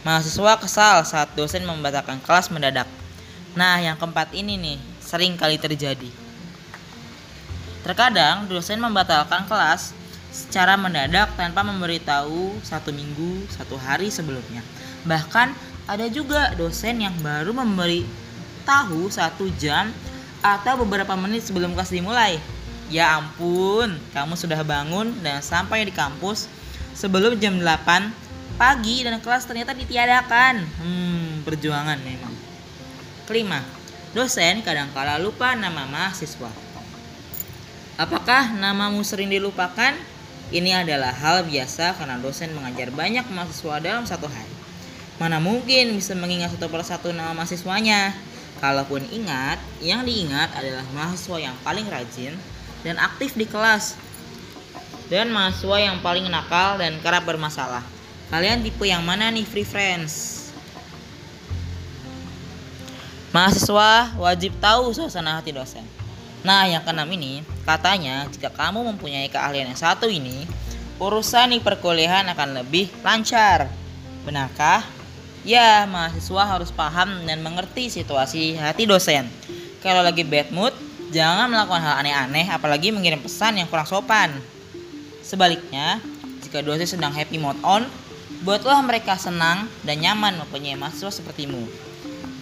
Mahasiswa 0.00 0.56
kesal 0.56 1.04
saat 1.04 1.28
dosen 1.36 1.68
membatalkan 1.68 2.16
kelas 2.24 2.48
mendadak. 2.48 2.88
Nah, 3.52 3.76
yang 3.84 4.00
keempat 4.00 4.32
ini 4.32 4.56
nih 4.56 4.78
sering 5.04 5.36
kali 5.36 5.60
terjadi. 5.60 6.08
Terkadang 7.84 8.48
dosen 8.48 8.80
membatalkan 8.80 9.44
kelas 9.44 9.92
secara 10.32 10.80
mendadak 10.80 11.36
tanpa 11.36 11.60
memberitahu 11.60 12.64
satu 12.64 12.96
minggu, 12.96 13.44
satu 13.52 13.76
hari 13.76 14.08
sebelumnya. 14.08 14.64
Bahkan 15.04 15.52
ada 15.84 16.08
juga 16.08 16.56
dosen 16.56 17.04
yang 17.04 17.12
baru 17.20 17.52
memberi 17.52 18.08
tahu 18.64 19.12
satu 19.12 19.52
jam 19.60 19.92
atau 20.40 20.80
beberapa 20.80 21.12
menit 21.12 21.44
sebelum 21.44 21.76
kelas 21.76 21.92
dimulai. 21.92 22.40
Ya 22.90 23.22
ampun, 23.22 24.02
kamu 24.10 24.34
sudah 24.34 24.66
bangun 24.66 25.14
dan 25.22 25.38
sampai 25.46 25.86
di 25.86 25.94
kampus 25.94 26.50
sebelum 26.98 27.38
jam 27.38 27.54
8 27.62 28.10
pagi 28.58 29.06
dan 29.06 29.22
kelas 29.22 29.46
ternyata 29.46 29.78
ditiadakan. 29.78 30.58
Hmm, 30.82 31.46
perjuangan 31.46 32.02
memang. 32.02 32.34
Kelima, 33.30 33.62
dosen 34.10 34.66
kadangkala 34.66 35.22
lupa 35.22 35.54
nama 35.54 35.86
mahasiswa. 35.86 36.50
Apakah 37.94 38.58
namamu 38.58 39.06
sering 39.06 39.30
dilupakan? 39.30 39.94
Ini 40.50 40.82
adalah 40.82 41.14
hal 41.14 41.46
biasa 41.46 41.94
karena 41.94 42.18
dosen 42.18 42.50
mengajar 42.58 42.90
banyak 42.90 43.22
mahasiswa 43.30 43.78
dalam 43.78 44.02
satu 44.02 44.26
hari. 44.26 44.50
Mana 45.22 45.38
mungkin 45.38 45.94
bisa 45.94 46.18
mengingat 46.18 46.58
satu 46.58 46.66
persatu 46.66 47.14
nama 47.14 47.30
mahasiswanya? 47.38 48.18
Kalaupun 48.58 49.06
ingat, 49.14 49.62
yang 49.78 50.02
diingat 50.02 50.50
adalah 50.58 50.82
mahasiswa 50.90 51.38
yang 51.38 51.56
paling 51.62 51.86
rajin 51.86 52.34
dan 52.86 52.96
aktif 53.00 53.36
di 53.36 53.44
kelas. 53.44 53.96
Dan 55.10 55.34
mahasiswa 55.34 55.76
yang 55.90 55.98
paling 56.00 56.30
nakal 56.30 56.78
dan 56.78 56.96
kerap 57.02 57.26
bermasalah. 57.26 57.82
Kalian 58.30 58.62
tipe 58.62 58.86
yang 58.86 59.02
mana 59.02 59.26
nih 59.34 59.42
free 59.42 59.66
friends? 59.66 60.38
Mahasiswa 63.34 64.14
wajib 64.18 64.54
tahu 64.62 64.94
suasana 64.94 65.38
hati 65.38 65.50
dosen. 65.50 65.82
Nah, 66.40 66.64
yang 66.66 66.80
keenam 66.82 67.10
ini, 67.10 67.44
katanya 67.68 68.24
jika 68.32 68.48
kamu 68.54 68.86
mempunyai 68.94 69.28
keahlian 69.28 69.70
yang 69.70 69.78
satu 69.78 70.08
ini, 70.08 70.48
urusan 70.96 71.52
di 71.52 71.58
perkuliahan 71.60 72.26
akan 72.32 72.62
lebih 72.62 72.90
lancar. 73.02 73.68
Benarkah? 74.24 74.82
Ya, 75.46 75.88
mahasiswa 75.88 76.42
harus 76.44 76.70
paham 76.72 77.24
dan 77.24 77.40
mengerti 77.40 77.88
situasi 77.88 78.56
hati 78.56 78.84
dosen. 78.84 79.28
Kalau 79.80 80.04
lagi 80.04 80.24
bad 80.24 80.52
mood, 80.52 80.72
jangan 81.10 81.50
melakukan 81.50 81.82
hal 81.82 81.94
aneh-aneh 82.02 82.46
apalagi 82.50 82.94
mengirim 82.94 83.18
pesan 83.18 83.58
yang 83.58 83.66
kurang 83.66 83.86
sopan. 83.86 84.30
Sebaliknya, 85.20 86.02
jika 86.42 86.62
dosen 86.62 86.98
sedang 86.98 87.14
happy 87.14 87.38
mode 87.38 87.58
on, 87.62 87.86
buatlah 88.42 88.80
mereka 88.82 89.18
senang 89.18 89.68
dan 89.86 90.00
nyaman 90.02 90.38
mempunyai 90.38 90.78
mahasiswa 90.78 91.22
sepertimu. 91.22 91.66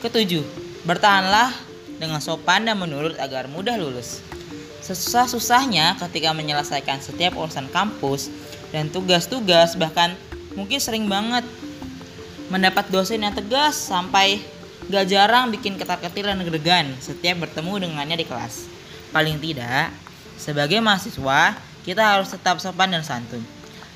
Ketujuh, 0.00 0.44
bertahanlah 0.86 1.50
dengan 1.98 2.22
sopan 2.22 2.64
dan 2.64 2.78
menurut 2.78 3.18
agar 3.18 3.50
mudah 3.50 3.74
lulus. 3.74 4.22
Sesusah-susahnya 4.80 5.98
ketika 5.98 6.32
menyelesaikan 6.32 7.02
setiap 7.02 7.36
urusan 7.36 7.68
kampus 7.68 8.30
dan 8.70 8.88
tugas-tugas 8.88 9.74
bahkan 9.74 10.14
mungkin 10.54 10.78
sering 10.78 11.10
banget 11.10 11.44
mendapat 12.48 12.88
dosen 12.88 13.20
yang 13.20 13.34
tegas 13.36 13.76
sampai 13.76 14.40
gak 14.88 15.04
jarang 15.04 15.52
bikin 15.52 15.76
ketar-ketir 15.76 16.24
dan 16.24 16.40
gregan 16.40 16.96
setiap 16.98 17.44
bertemu 17.44 17.84
dengannya 17.84 18.16
di 18.16 18.26
kelas. 18.26 18.64
Paling 19.12 19.36
tidak, 19.36 19.92
sebagai 20.40 20.80
mahasiswa, 20.80 21.56
kita 21.84 22.02
harus 22.04 22.32
tetap 22.32 22.56
sopan 22.60 22.92
dan 22.92 23.04
santun. 23.04 23.44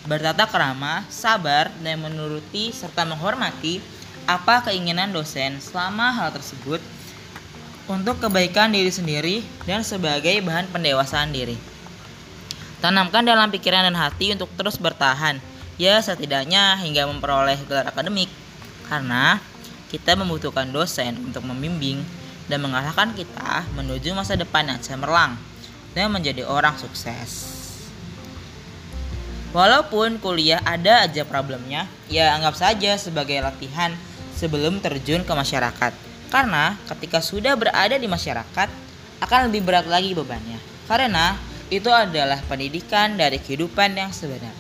Bertata 0.05 0.45
kerama, 0.45 1.05
sabar, 1.09 1.73
dan 1.81 2.01
menuruti 2.01 2.75
serta 2.77 3.09
menghormati 3.09 3.81
apa 4.29 4.69
keinginan 4.69 5.11
dosen 5.11 5.59
selama 5.59 6.15
hal 6.15 6.31
tersebut 6.31 6.79
untuk 7.91 8.23
kebaikan 8.23 8.71
diri 8.71 8.93
sendiri 8.93 9.37
dan 9.67 9.83
sebagai 9.83 10.43
bahan 10.45 10.71
pendewasaan 10.71 11.35
diri. 11.35 11.59
Tanamkan 12.83 13.23
dalam 13.23 13.51
pikiran 13.51 13.87
dan 13.87 13.95
hati 13.95 14.35
untuk 14.35 14.51
terus 14.59 14.75
bertahan, 14.75 15.39
ya 15.79 16.03
setidaknya 16.03 16.79
hingga 16.83 17.07
memperoleh 17.07 17.59
gelar 17.71 17.87
akademik. 17.87 18.31
Karena 18.91 19.39
kita 19.93 20.17
membutuhkan 20.17 20.73
dosen 20.73 21.21
untuk 21.21 21.45
membimbing 21.45 22.01
dan 22.49 22.65
mengarahkan 22.65 23.13
kita 23.13 23.69
menuju 23.77 24.17
masa 24.17 24.35
depan 24.41 24.65
yang 24.65 24.81
cemerlang 24.81 25.37
dan 25.93 26.09
menjadi 26.09 26.49
orang 26.49 26.75
sukses. 26.81 27.53
Walaupun 29.53 30.17
kuliah 30.17 30.65
ada 30.65 31.05
aja 31.05 31.29
problemnya, 31.29 31.85
ya 32.09 32.33
anggap 32.33 32.57
saja 32.57 32.97
sebagai 32.97 33.37
latihan 33.45 33.93
sebelum 34.33 34.81
terjun 34.81 35.29
ke 35.29 35.33
masyarakat. 35.37 35.93
Karena 36.33 36.81
ketika 36.89 37.21
sudah 37.21 37.53
berada 37.53 37.93
di 38.01 38.09
masyarakat, 38.09 38.69
akan 39.21 39.41
lebih 39.53 39.69
berat 39.69 39.85
lagi 39.85 40.17
bebannya. 40.17 40.57
Karena 40.89 41.37
itu 41.69 41.93
adalah 41.93 42.41
pendidikan 42.49 43.21
dari 43.21 43.37
kehidupan 43.37 43.93
yang 43.93 44.09
sebenarnya. 44.09 44.57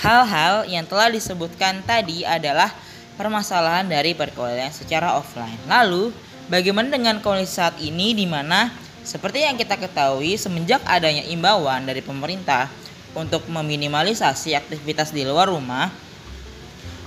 Hal-hal 0.00 0.64
yang 0.64 0.88
telah 0.88 1.12
disebutkan 1.12 1.84
tadi 1.84 2.24
adalah 2.24 2.72
permasalahan 3.18 3.90
dari 3.90 4.14
perkuliahan 4.14 4.70
secara 4.70 5.18
offline. 5.18 5.58
Lalu, 5.66 6.14
bagaimana 6.46 6.94
dengan 6.94 7.18
kondisi 7.18 7.58
saat 7.58 7.74
ini 7.82 8.14
di 8.14 8.30
mana 8.30 8.70
seperti 9.02 9.42
yang 9.42 9.58
kita 9.58 9.74
ketahui 9.74 10.38
semenjak 10.38 10.78
adanya 10.86 11.26
imbauan 11.26 11.82
dari 11.82 11.98
pemerintah 11.98 12.70
untuk 13.18 13.42
meminimalisasi 13.50 14.54
aktivitas 14.54 15.10
di 15.10 15.26
luar 15.26 15.50
rumah 15.50 15.90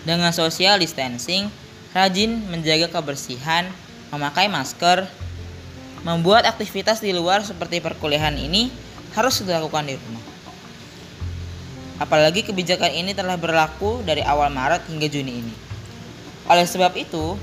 dengan 0.03 0.35
social 0.35 0.81
distancing, 0.81 1.47
rajin 1.95 2.41
menjaga 2.51 2.91
kebersihan, 2.91 3.69
memakai 4.11 4.51
masker, 4.51 5.07
membuat 6.01 6.49
aktivitas 6.49 6.99
di 6.99 7.13
luar 7.13 7.45
seperti 7.45 7.79
perkuliahan 7.79 8.33
ini 8.33 8.73
harus 9.13 9.45
dilakukan 9.45 9.87
di 9.87 9.95
rumah. 9.95 10.25
Apalagi 12.01 12.41
kebijakan 12.41 12.89
ini 12.97 13.13
telah 13.13 13.37
berlaku 13.37 14.01
dari 14.01 14.25
awal 14.25 14.49
Maret 14.49 14.89
hingga 14.89 15.05
Juni 15.05 15.33
ini. 15.37 15.70
Oleh 16.49 16.65
sebab 16.65 16.93
itu, 16.97 17.37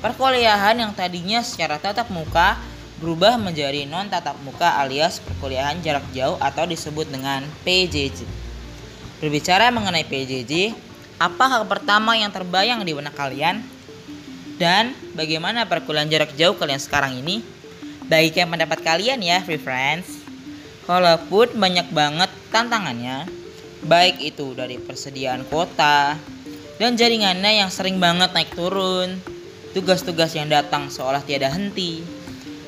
perkuliahan 0.00 0.78
yang 0.78 0.92
tadinya 0.96 1.44
secara 1.44 1.76
tatap 1.76 2.08
muka 2.08 2.56
berubah 2.98 3.38
menjadi 3.38 3.86
non 3.86 4.10
tatap 4.10 4.34
muka 4.42 4.78
alias 4.82 5.22
perkuliahan 5.22 5.78
jarak 5.82 6.02
jauh 6.10 6.34
atau 6.42 6.66
disebut 6.66 7.06
dengan 7.06 7.46
PJJ. 7.62 8.26
Berbicara 9.22 9.70
mengenai 9.70 10.06
PJJ, 10.06 10.74
apa 11.18 11.44
hal 11.50 11.66
pertama 11.66 12.14
yang 12.14 12.30
terbayang 12.30 12.82
di 12.86 12.94
benak 12.94 13.14
kalian? 13.14 13.62
Dan 14.58 14.94
bagaimana 15.14 15.66
perkuliahan 15.66 16.10
jarak 16.10 16.34
jauh 16.34 16.58
kalian 16.58 16.82
sekarang 16.82 17.18
ini? 17.22 17.42
Baiknya 18.10 18.50
pendapat 18.50 18.82
kalian 18.82 19.22
ya, 19.22 19.38
free 19.42 19.60
friends. 19.60 20.26
Walaupun 20.88 21.54
banyak 21.60 21.92
banget 21.92 22.30
tantangannya, 22.48 23.28
baik 23.84 24.18
itu 24.24 24.56
dari 24.56 24.80
persediaan 24.80 25.44
kota, 25.46 26.16
dan 26.78 26.94
jaringannya 26.94 27.58
yang 27.58 27.70
sering 27.74 27.98
banget 27.98 28.30
naik 28.30 28.54
turun, 28.54 29.18
tugas-tugas 29.74 30.32
yang 30.32 30.46
datang 30.46 30.86
seolah 30.88 31.20
tiada 31.26 31.50
henti, 31.50 32.00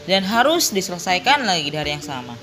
dan 0.04 0.26
harus 0.26 0.74
diselesaikan 0.74 1.46
lagi 1.46 1.70
dari 1.70 1.94
yang 1.94 2.02
sama. 2.02 2.34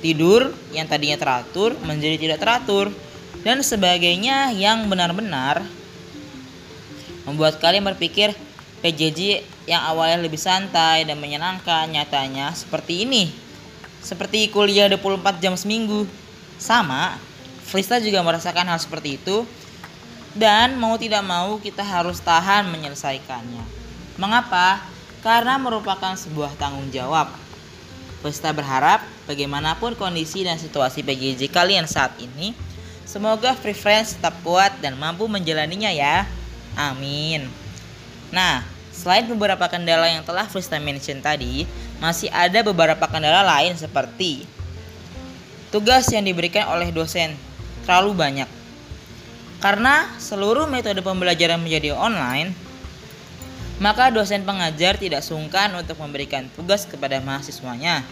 Tidur 0.00 0.54
yang 0.72 0.86
tadinya 0.88 1.18
teratur 1.18 1.76
menjadi 1.82 2.16
tidak 2.16 2.38
teratur, 2.40 2.94
dan 3.42 3.60
sebagainya 3.60 4.54
yang 4.54 4.86
benar-benar 4.86 5.66
membuat 7.26 7.60
kalian 7.60 7.84
berpikir 7.84 8.32
PJJ 8.80 9.44
yang 9.68 9.82
awalnya 9.84 10.24
lebih 10.24 10.40
santai 10.40 11.04
dan 11.04 11.20
menyenangkan 11.20 11.90
nyatanya 11.90 12.56
seperti 12.56 13.04
ini. 13.04 13.28
Seperti 14.00 14.48
kuliah 14.48 14.88
24 14.88 15.42
jam 15.44 15.52
seminggu. 15.52 16.08
Sama, 16.56 17.20
Frista 17.68 18.00
juga 18.00 18.24
merasakan 18.24 18.72
hal 18.72 18.80
seperti 18.80 19.20
itu 19.20 19.44
dan 20.34 20.78
mau 20.78 20.94
tidak 20.94 21.26
mau 21.26 21.58
kita 21.58 21.82
harus 21.82 22.22
tahan 22.22 22.70
menyelesaikannya. 22.70 23.64
Mengapa? 24.20 24.82
Karena 25.20 25.58
merupakan 25.60 26.14
sebuah 26.14 26.54
tanggung 26.56 26.88
jawab. 26.94 27.32
Pesta 28.20 28.52
berharap 28.52 29.00
bagaimanapun 29.24 29.96
kondisi 29.96 30.44
dan 30.44 30.60
situasi 30.60 31.00
PJJ 31.00 31.48
kalian 31.48 31.88
saat 31.88 32.12
ini, 32.20 32.52
semoga 33.08 33.56
Free 33.56 33.76
Friends 33.76 34.16
tetap 34.16 34.36
kuat 34.44 34.76
dan 34.84 35.00
mampu 35.00 35.24
menjalaninya 35.24 35.88
ya. 35.88 36.28
Amin. 36.76 37.48
Nah, 38.28 38.62
selain 38.92 39.24
beberapa 39.24 39.64
kendala 39.72 40.06
yang 40.06 40.22
telah 40.22 40.44
Frista 40.46 40.76
mention 40.76 41.24
tadi, 41.24 41.64
masih 41.96 42.28
ada 42.28 42.60
beberapa 42.60 43.08
kendala 43.08 43.40
lain 43.44 43.72
seperti 43.76 44.44
tugas 45.70 46.10
yang 46.10 46.26
diberikan 46.26 46.66
oleh 46.68 46.90
dosen 46.90 47.32
terlalu 47.86 48.12
banyak 48.12 48.59
karena 49.60 50.08
seluruh 50.16 50.64
metode 50.64 51.04
pembelajaran 51.04 51.60
menjadi 51.60 51.92
online, 51.92 52.56
maka 53.80 54.08
dosen 54.12 54.44
pengajar 54.44 54.96
tidak 54.96 55.20
sungkan 55.20 55.72
untuk 55.76 56.00
memberikan 56.00 56.48
tugas 56.52 56.88
kepada 56.88 57.20
mahasiswanya. 57.20 58.04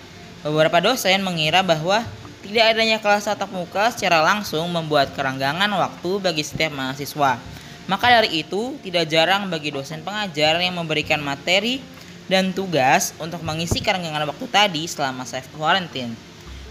Beberapa 0.44 0.80
dosen 0.80 1.24
mengira 1.24 1.64
bahwa 1.64 2.04
tidak 2.44 2.64
adanya 2.72 2.96
kelas 3.00 3.28
tatap 3.28 3.52
muka 3.52 3.92
secara 3.92 4.24
langsung 4.24 4.64
membuat 4.72 5.12
keranggangan 5.12 5.68
waktu 5.68 6.10
bagi 6.20 6.40
setiap 6.40 6.72
mahasiswa. 6.72 7.36
Maka 7.88 8.06
dari 8.12 8.44
itu, 8.44 8.76
tidak 8.84 9.08
jarang 9.08 9.48
bagi 9.48 9.72
dosen 9.72 10.04
pengajar 10.04 10.60
yang 10.60 10.76
memberikan 10.76 11.20
materi 11.24 11.80
dan 12.28 12.52
tugas 12.52 13.16
untuk 13.16 13.40
mengisi 13.40 13.80
keranggangan 13.80 14.28
waktu 14.28 14.46
tadi 14.52 14.84
selama 14.84 15.24
self 15.24 15.48
quarantine. 15.56 16.12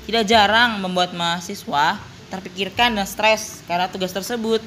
Tidak 0.05 0.23
jarang 0.23 0.77
membuat 0.77 1.17
mahasiswa 1.17 1.97
terpikirkan 2.27 2.95
dan 2.95 3.07
stres 3.07 3.63
karena 3.65 3.87
tugas 3.87 4.11
tersebut. 4.11 4.59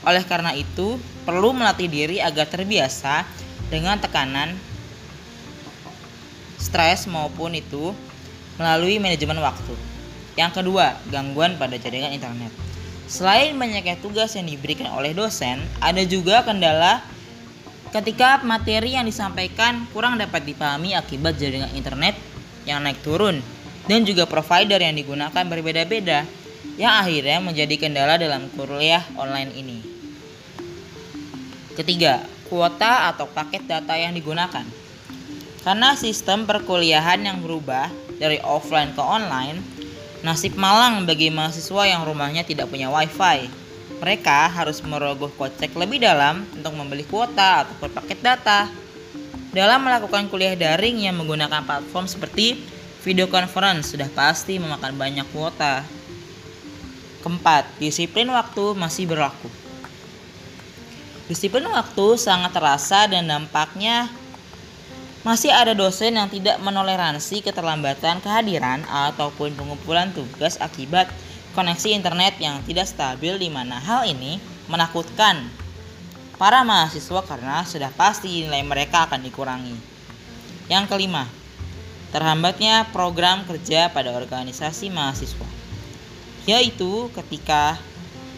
Oleh 0.00 0.24
karena 0.24 0.56
itu, 0.56 0.96
perlu 1.28 1.52
melatih 1.52 1.88
diri 1.90 2.16
agar 2.24 2.48
terbiasa 2.48 3.28
dengan 3.68 4.00
tekanan 4.00 4.56
stres 6.56 7.04
maupun 7.08 7.56
itu 7.56 7.92
melalui 8.56 8.96
manajemen 9.00 9.40
waktu. 9.40 9.74
Yang 10.36 10.62
kedua, 10.62 10.96
gangguan 11.12 11.56
pada 11.60 11.76
jaringan 11.76 12.12
internet. 12.12 12.52
Selain 13.10 13.52
banyaknya 13.58 13.98
tugas 13.98 14.38
yang 14.38 14.46
diberikan 14.46 14.88
oleh 14.94 15.10
dosen, 15.10 15.58
ada 15.82 16.00
juga 16.06 16.46
kendala 16.46 17.02
ketika 17.90 18.38
materi 18.46 18.94
yang 18.94 19.02
disampaikan 19.02 19.82
kurang 19.90 20.14
dapat 20.14 20.46
dipahami 20.46 20.94
akibat 20.94 21.34
jaringan 21.34 21.74
internet 21.74 22.14
yang 22.62 22.78
naik 22.86 23.02
turun 23.02 23.42
dan 23.90 24.06
juga 24.06 24.30
provider 24.30 24.78
yang 24.78 24.94
digunakan 24.94 25.42
berbeda-beda 25.42 26.22
yang 26.80 27.04
akhirnya 27.04 27.38
menjadi 27.44 27.74
kendala 27.76 28.16
dalam 28.16 28.48
kuliah 28.56 29.04
online 29.20 29.52
ini. 29.52 29.78
Ketiga, 31.76 32.24
kuota 32.50 33.08
atau 33.14 33.30
paket 33.30 33.64
data 33.64 33.94
yang 33.96 34.12
digunakan. 34.12 34.66
Karena 35.60 35.92
sistem 35.92 36.48
perkuliahan 36.48 37.20
yang 37.20 37.44
berubah 37.44 37.92
dari 38.16 38.40
offline 38.40 38.96
ke 38.96 39.02
online, 39.04 39.60
nasib 40.24 40.56
malang 40.56 41.04
bagi 41.04 41.28
mahasiswa 41.28 41.84
yang 41.84 42.04
rumahnya 42.04 42.44
tidak 42.44 42.72
punya 42.72 42.88
wifi. 42.88 43.48
Mereka 44.00 44.48
harus 44.56 44.80
merogoh 44.80 45.28
kocek 45.36 45.76
lebih 45.76 46.00
dalam 46.00 46.48
untuk 46.56 46.72
membeli 46.72 47.04
kuota 47.04 47.68
atau 47.68 47.88
paket 47.92 48.24
data. 48.24 48.72
Dalam 49.52 49.84
melakukan 49.84 50.32
kuliah 50.32 50.56
daring 50.56 51.04
yang 51.04 51.20
menggunakan 51.20 51.60
platform 51.60 52.08
seperti 52.08 52.56
video 53.04 53.28
conference 53.28 53.92
sudah 53.92 54.08
pasti 54.12 54.56
memakan 54.56 54.96
banyak 54.96 55.28
kuota. 55.32 55.99
Keempat, 57.20 57.68
disiplin 57.76 58.32
waktu 58.32 58.72
masih 58.72 59.04
berlaku. 59.04 59.52
Disiplin 61.28 61.68
waktu 61.68 62.16
sangat 62.16 62.56
terasa 62.56 63.04
dan 63.12 63.28
dampaknya 63.28 64.08
masih 65.20 65.52
ada 65.52 65.76
dosen 65.76 66.16
yang 66.16 66.32
tidak 66.32 66.56
menoleransi 66.64 67.44
keterlambatan 67.44 68.24
kehadiran 68.24 68.88
ataupun 68.88 69.52
pengumpulan 69.52 70.08
tugas 70.16 70.56
akibat 70.64 71.12
koneksi 71.52 71.92
internet 71.92 72.40
yang 72.40 72.64
tidak 72.64 72.88
stabil 72.88 73.36
di 73.36 73.52
mana 73.52 73.76
hal 73.76 74.08
ini 74.08 74.40
menakutkan 74.72 75.44
para 76.40 76.64
mahasiswa 76.64 77.20
karena 77.28 77.68
sudah 77.68 77.92
pasti 77.92 78.48
nilai 78.48 78.64
mereka 78.64 79.04
akan 79.04 79.20
dikurangi. 79.20 79.76
Yang 80.72 80.88
kelima, 80.88 81.28
terhambatnya 82.16 82.88
program 82.96 83.44
kerja 83.44 83.92
pada 83.92 84.16
organisasi 84.16 84.88
mahasiswa 84.88 85.59
yaitu 86.50 87.06
ketika 87.14 87.78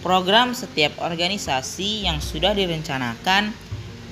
program 0.05 0.53
setiap 0.53 1.01
organisasi 1.01 2.05
yang 2.05 2.21
sudah 2.21 2.53
direncanakan 2.53 3.57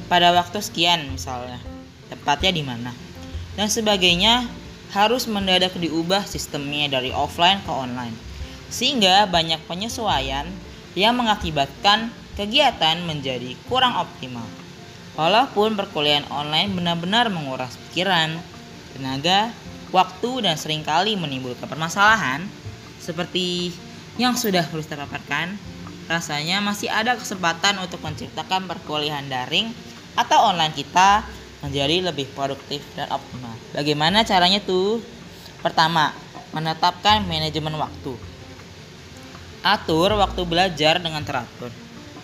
pada 0.08 0.32
waktu 0.32 0.64
sekian 0.64 1.04
misalnya 1.12 1.60
tempatnya 2.08 2.50
di 2.50 2.62
mana, 2.64 2.90
dan 3.54 3.70
sebagainya 3.70 4.48
harus 4.90 5.30
mendadak 5.30 5.70
diubah 5.78 6.26
sistemnya 6.26 6.98
dari 6.98 7.14
offline 7.14 7.62
ke 7.62 7.70
online. 7.70 8.16
Sehingga 8.70 9.26
banyak 9.30 9.62
penyesuaian 9.70 10.46
yang 10.98 11.14
mengakibatkan 11.14 12.10
kegiatan 12.34 12.98
menjadi 13.06 13.54
kurang 13.70 13.94
optimal. 13.94 14.46
Walaupun 15.14 15.78
perkuliahan 15.78 16.26
online 16.30 16.74
benar-benar 16.74 17.30
menguras 17.30 17.74
pikiran, 17.90 18.38
tenaga, 18.94 19.54
waktu, 19.94 20.46
dan 20.46 20.54
sering 20.58 20.82
kali 20.86 21.18
menimbulkan 21.18 21.66
permasalahan, 21.66 22.46
seperti 23.02 23.74
yang 24.20 24.36
sudah 24.36 24.68
terus 24.68 24.84
terpaparkan, 24.84 25.56
rasanya 26.04 26.60
masih 26.60 26.92
ada 26.92 27.16
kesempatan 27.16 27.80
untuk 27.80 28.04
menciptakan 28.04 28.68
perkuliahan 28.68 29.24
daring 29.32 29.72
atau 30.12 30.52
online 30.52 30.76
kita 30.76 31.24
menjadi 31.64 32.12
lebih 32.12 32.28
produktif 32.36 32.84
dan 32.92 33.08
optimal. 33.08 33.56
Bagaimana 33.72 34.20
caranya 34.20 34.60
tuh? 34.60 35.00
Pertama, 35.64 36.12
menetapkan 36.52 37.24
manajemen 37.24 37.72
waktu. 37.80 38.12
Atur 39.64 40.20
waktu 40.20 40.40
belajar 40.44 41.00
dengan 41.00 41.24
teratur. 41.24 41.72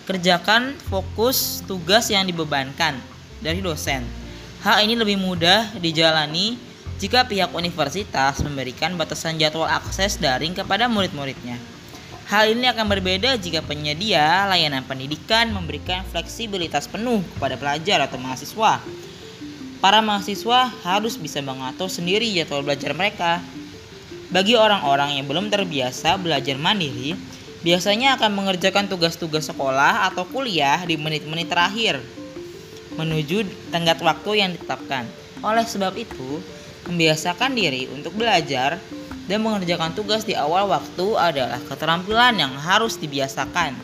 Kerjakan 0.05 0.77
fokus 0.89 1.65
tugas 1.65 2.13
yang 2.13 2.29
dibebankan 2.29 2.97
dari 3.41 3.61
dosen. 3.61 4.05
Hal 4.61 4.85
ini 4.85 4.93
lebih 4.97 5.17
mudah 5.17 5.73
dijalani 5.81 6.57
jika 6.97 7.25
pihak 7.29 7.53
universitas 7.53 8.41
memberikan 8.41 8.97
batasan 8.97 9.37
jadwal 9.37 9.69
akses 9.69 10.17
daring 10.17 10.57
kepada 10.57 10.89
murid-muridnya. 10.89 11.76
Hal 12.27 12.51
ini 12.51 12.67
akan 12.67 12.91
berbeda 12.91 13.39
jika 13.39 13.63
penyedia 13.63 14.43
layanan 14.51 14.83
pendidikan 14.83 15.47
memberikan 15.55 16.03
fleksibilitas 16.11 16.91
penuh 16.91 17.23
kepada 17.35 17.55
pelajar 17.55 18.03
atau 18.03 18.19
mahasiswa 18.19 18.83
para 19.77 20.01
mahasiswa 20.01 20.67
harus 20.83 21.15
bisa 21.15 21.39
mengatur 21.39 21.87
sendiri 21.89 22.25
jadwal 22.33 22.65
belajar 22.65 22.91
mereka. 22.91 23.39
Bagi 24.27 24.59
orang-orang 24.59 25.15
yang 25.15 25.25
belum 25.29 25.47
terbiasa 25.47 26.19
belajar 26.19 26.59
mandiri, 26.59 27.15
biasanya 27.63 28.19
akan 28.19 28.35
mengerjakan 28.35 28.91
tugas-tugas 28.91 29.47
sekolah 29.47 30.11
atau 30.11 30.27
kuliah 30.27 30.83
di 30.83 30.99
menit-menit 30.99 31.47
terakhir 31.47 32.03
menuju 32.99 33.47
tenggat 33.71 34.03
waktu 34.03 34.43
yang 34.43 34.51
ditetapkan. 34.51 35.07
Oleh 35.39 35.63
sebab 35.63 35.95
itu, 35.95 36.43
membiasakan 36.91 37.55
diri 37.55 37.87
untuk 37.87 38.19
belajar 38.19 38.81
dan 39.27 39.43
mengerjakan 39.43 39.91
tugas 39.91 40.23
di 40.23 40.33
awal 40.33 40.71
waktu 40.71 41.07
adalah 41.19 41.59
keterampilan 41.67 42.39
yang 42.39 42.55
harus 42.55 42.95
dibiasakan 42.95 43.75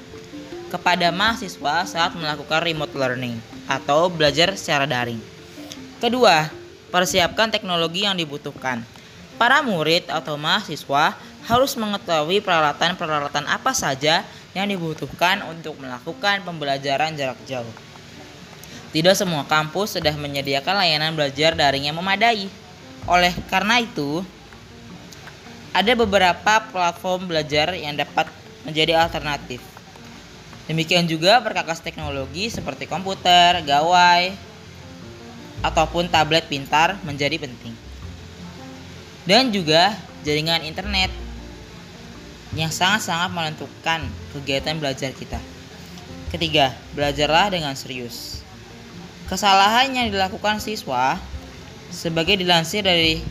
kepada 0.71 1.13
mahasiswa 1.13 1.85
saat 1.85 2.15
melakukan 2.17 2.63
remote 2.63 2.95
learning 2.97 3.37
atau 3.69 4.09
belajar 4.09 4.55
secara 4.57 4.89
daring. 4.89 5.19
Kedua, 6.01 6.49
persiapkan 6.89 7.53
teknologi 7.53 8.07
yang 8.07 8.17
dibutuhkan. 8.17 8.81
Para 9.37 9.61
murid 9.61 10.07
atau 10.09 10.39
mahasiswa 10.39 11.13
harus 11.43 11.75
mengetahui 11.75 12.39
peralatan-peralatan 12.39 13.43
apa 13.45 13.75
saja 13.75 14.23
yang 14.55 14.67
dibutuhkan 14.69 15.43
untuk 15.49 15.75
melakukan 15.77 16.41
pembelajaran 16.47 17.13
jarak 17.19 17.37
jauh. 17.43 17.73
Tidak 18.93 19.17
semua 19.17 19.41
kampus 19.49 19.97
sudah 19.97 20.13
menyediakan 20.13 20.85
layanan 20.85 21.17
belajar 21.17 21.57
daring 21.57 21.89
yang 21.89 21.97
memadai. 21.97 22.45
Oleh 23.09 23.33
karena 23.49 23.81
itu, 23.81 24.21
ada 25.73 25.91
beberapa 25.97 26.53
platform 26.69 27.25
belajar 27.33 27.73
yang 27.73 27.97
dapat 27.97 28.29
menjadi 28.61 28.93
alternatif. 28.93 29.59
Demikian 30.69 31.09
juga 31.09 31.43
perkakas 31.43 31.83
teknologi 31.83 32.47
seperti 32.47 32.87
komputer, 32.87 33.59
gawai, 33.67 34.31
ataupun 35.65 36.07
tablet 36.07 36.47
pintar 36.47 36.95
menjadi 37.03 37.35
penting. 37.41 37.75
Dan 39.27 39.51
juga 39.51 39.97
jaringan 40.23 40.63
internet 40.63 41.11
yang 42.53 42.69
sangat-sangat 42.69 43.33
menentukan 43.33 44.05
kegiatan 44.31 44.77
belajar 44.77 45.11
kita. 45.11 45.41
Ketiga, 46.29 46.71
belajarlah 46.93 47.49
dengan 47.49 47.73
serius. 47.73 48.45
Kesalahan 49.25 49.89
yang 49.89 50.07
dilakukan 50.13 50.61
siswa 50.61 51.17
sebagai 51.89 52.37
dilansir 52.37 52.85
dari 52.85 53.21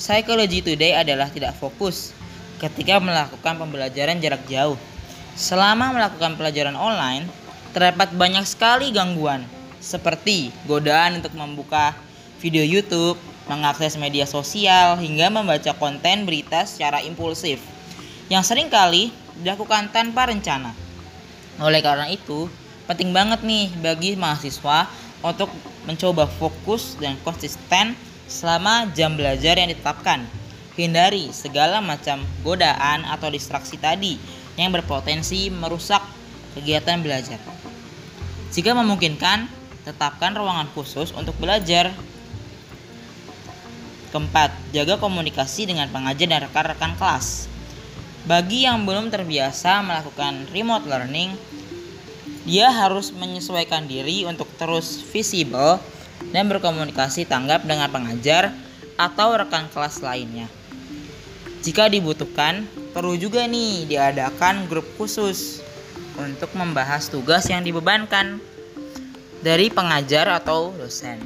Psychology 0.00 0.64
Today 0.64 0.96
adalah 0.96 1.28
tidak 1.28 1.52
fokus 1.60 2.16
ketika 2.56 2.96
melakukan 3.02 3.58
pembelajaran 3.60 4.22
jarak 4.22 4.42
jauh. 4.48 4.78
Selama 5.36 5.92
melakukan 5.92 6.36
pelajaran 6.36 6.76
online, 6.76 7.28
terdapat 7.72 8.12
banyak 8.12 8.44
sekali 8.44 8.92
gangguan 8.92 9.44
seperti 9.82 10.54
godaan 10.68 11.18
untuk 11.20 11.34
membuka 11.34 11.96
video 12.38 12.62
YouTube, 12.62 13.18
mengakses 13.50 13.98
media 13.98 14.28
sosial, 14.28 15.00
hingga 15.00 15.32
membaca 15.32 15.74
konten 15.74 16.28
berita 16.28 16.62
secara 16.68 17.02
impulsif 17.02 17.58
yang 18.30 18.46
sering 18.46 18.70
kali 18.70 19.10
dilakukan 19.42 19.90
tanpa 19.90 20.30
rencana. 20.30 20.72
Oleh 21.60 21.84
karena 21.84 22.08
itu, 22.08 22.48
penting 22.88 23.12
banget 23.12 23.44
nih 23.44 23.68
bagi 23.82 24.16
mahasiswa 24.16 24.88
untuk 25.20 25.52
mencoba 25.84 26.26
fokus 26.26 26.96
dan 26.98 27.18
konsisten 27.26 27.94
selama 28.32 28.88
jam 28.96 29.12
belajar 29.12 29.60
yang 29.60 29.68
ditetapkan. 29.68 30.24
Hindari 30.72 31.28
segala 31.36 31.84
macam 31.84 32.24
godaan 32.40 33.04
atau 33.04 33.28
distraksi 33.28 33.76
tadi 33.76 34.16
yang 34.56 34.72
berpotensi 34.72 35.52
merusak 35.52 36.00
kegiatan 36.56 37.04
belajar. 37.04 37.36
Jika 38.48 38.72
memungkinkan, 38.72 39.52
tetapkan 39.84 40.32
ruangan 40.32 40.72
khusus 40.72 41.12
untuk 41.12 41.36
belajar. 41.36 41.92
Keempat, 44.08 44.52
jaga 44.72 44.96
komunikasi 44.96 45.68
dengan 45.68 45.88
pengajar 45.92 46.28
dan 46.28 46.40
rekan-rekan 46.48 46.96
kelas. 46.96 47.48
Bagi 48.28 48.64
yang 48.68 48.84
belum 48.84 49.08
terbiasa 49.08 49.80
melakukan 49.84 50.48
remote 50.52 50.84
learning, 50.88 51.32
dia 52.44 52.68
harus 52.68 53.08
menyesuaikan 53.12 53.88
diri 53.88 54.28
untuk 54.28 54.48
terus 54.60 55.00
visible 55.00 55.80
dan 56.30 56.46
berkomunikasi 56.46 57.26
tanggap 57.26 57.66
dengan 57.66 57.90
pengajar 57.90 58.54
atau 58.94 59.34
rekan 59.34 59.66
kelas 59.72 59.98
lainnya. 59.98 60.46
Jika 61.62 61.90
dibutuhkan, 61.90 62.66
perlu 62.94 63.18
juga 63.18 63.46
nih 63.46 63.86
diadakan 63.86 64.66
grup 64.70 64.86
khusus 64.98 65.62
untuk 66.18 66.50
membahas 66.54 67.10
tugas 67.10 67.46
yang 67.50 67.62
dibebankan 67.66 68.38
dari 69.42 69.70
pengajar 69.70 70.30
atau 70.30 70.70
dosen. 70.74 71.18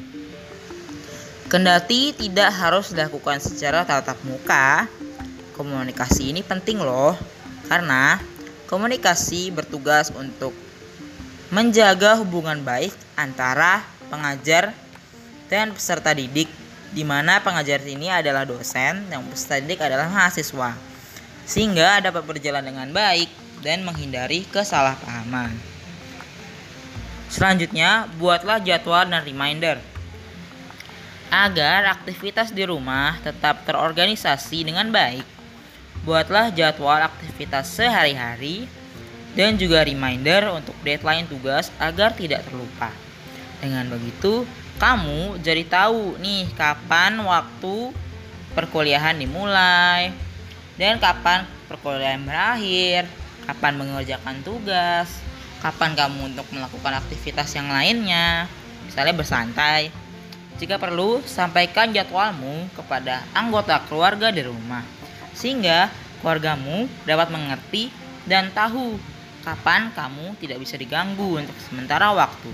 Kendati 1.46 2.11
tidak 2.16 2.50
harus 2.52 2.90
dilakukan 2.90 3.38
secara 3.38 3.87
tatap 3.87 4.18
muka, 4.26 4.90
komunikasi 5.54 6.35
ini 6.35 6.42
penting 6.42 6.82
loh, 6.82 7.14
karena 7.70 8.18
komunikasi 8.66 9.54
bertugas 9.54 10.11
untuk 10.11 10.50
menjaga 11.54 12.18
hubungan 12.18 12.61
baik 12.66 12.90
antara 13.14 13.87
pengajar 14.11 14.74
dan 15.46 15.74
peserta 15.74 16.12
didik, 16.12 16.50
di 16.90 17.02
mana 17.02 17.42
pengajar 17.42 17.82
ini 17.82 18.11
adalah 18.11 18.46
dosen 18.46 19.06
dan 19.11 19.22
peserta 19.26 19.62
didik 19.62 19.80
adalah 19.82 20.11
mahasiswa, 20.11 20.74
sehingga 21.46 22.02
dapat 22.02 22.22
berjalan 22.26 22.64
dengan 22.64 22.88
baik 22.90 23.30
dan 23.62 23.82
menghindari 23.82 24.46
kesalahpahaman. 24.50 25.54
Selanjutnya, 27.26 28.06
buatlah 28.22 28.62
jadwal 28.62 29.02
dan 29.06 29.22
reminder 29.26 29.82
agar 31.26 31.90
aktivitas 31.90 32.54
di 32.54 32.62
rumah 32.62 33.18
tetap 33.22 33.66
terorganisasi 33.66 34.62
dengan 34.62 34.88
baik. 34.94 35.26
Buatlah 36.06 36.54
jadwal 36.54 37.02
aktivitas 37.02 37.66
sehari-hari 37.66 38.70
dan 39.35 39.59
juga 39.59 39.82
reminder 39.82 40.54
untuk 40.54 40.78
deadline 40.87 41.26
tugas 41.26 41.74
agar 41.82 42.14
tidak 42.14 42.46
terlupa. 42.46 42.94
Dengan 43.59 43.90
begitu, 43.90 44.46
kamu 44.76 45.40
jadi 45.40 45.64
tahu 45.64 46.20
nih 46.20 46.52
kapan 46.52 47.16
waktu 47.24 47.92
perkuliahan 48.52 49.16
dimulai 49.16 50.12
dan 50.76 51.00
kapan 51.00 51.48
perkuliahan 51.66 52.22
berakhir, 52.22 53.08
kapan 53.48 53.72
mengerjakan 53.80 54.36
tugas, 54.44 55.08
kapan 55.64 55.96
kamu 55.96 56.34
untuk 56.34 56.46
melakukan 56.52 57.00
aktivitas 57.00 57.48
yang 57.56 57.68
lainnya, 57.72 58.46
misalnya 58.84 59.14
bersantai. 59.16 59.90
Jika 60.56 60.80
perlu, 60.80 61.20
sampaikan 61.28 61.92
jadwalmu 61.92 62.72
kepada 62.72 63.24
anggota 63.36 63.80
keluarga 63.88 64.32
di 64.32 64.40
rumah, 64.40 64.84
sehingga 65.36 65.92
keluargamu 66.20 66.88
dapat 67.04 67.28
mengerti 67.28 67.92
dan 68.24 68.48
tahu 68.56 68.96
kapan 69.44 69.92
kamu 69.92 70.32
tidak 70.40 70.58
bisa 70.60 70.80
diganggu 70.80 71.36
untuk 71.40 71.54
sementara 71.60 72.08
waktu. 72.16 72.48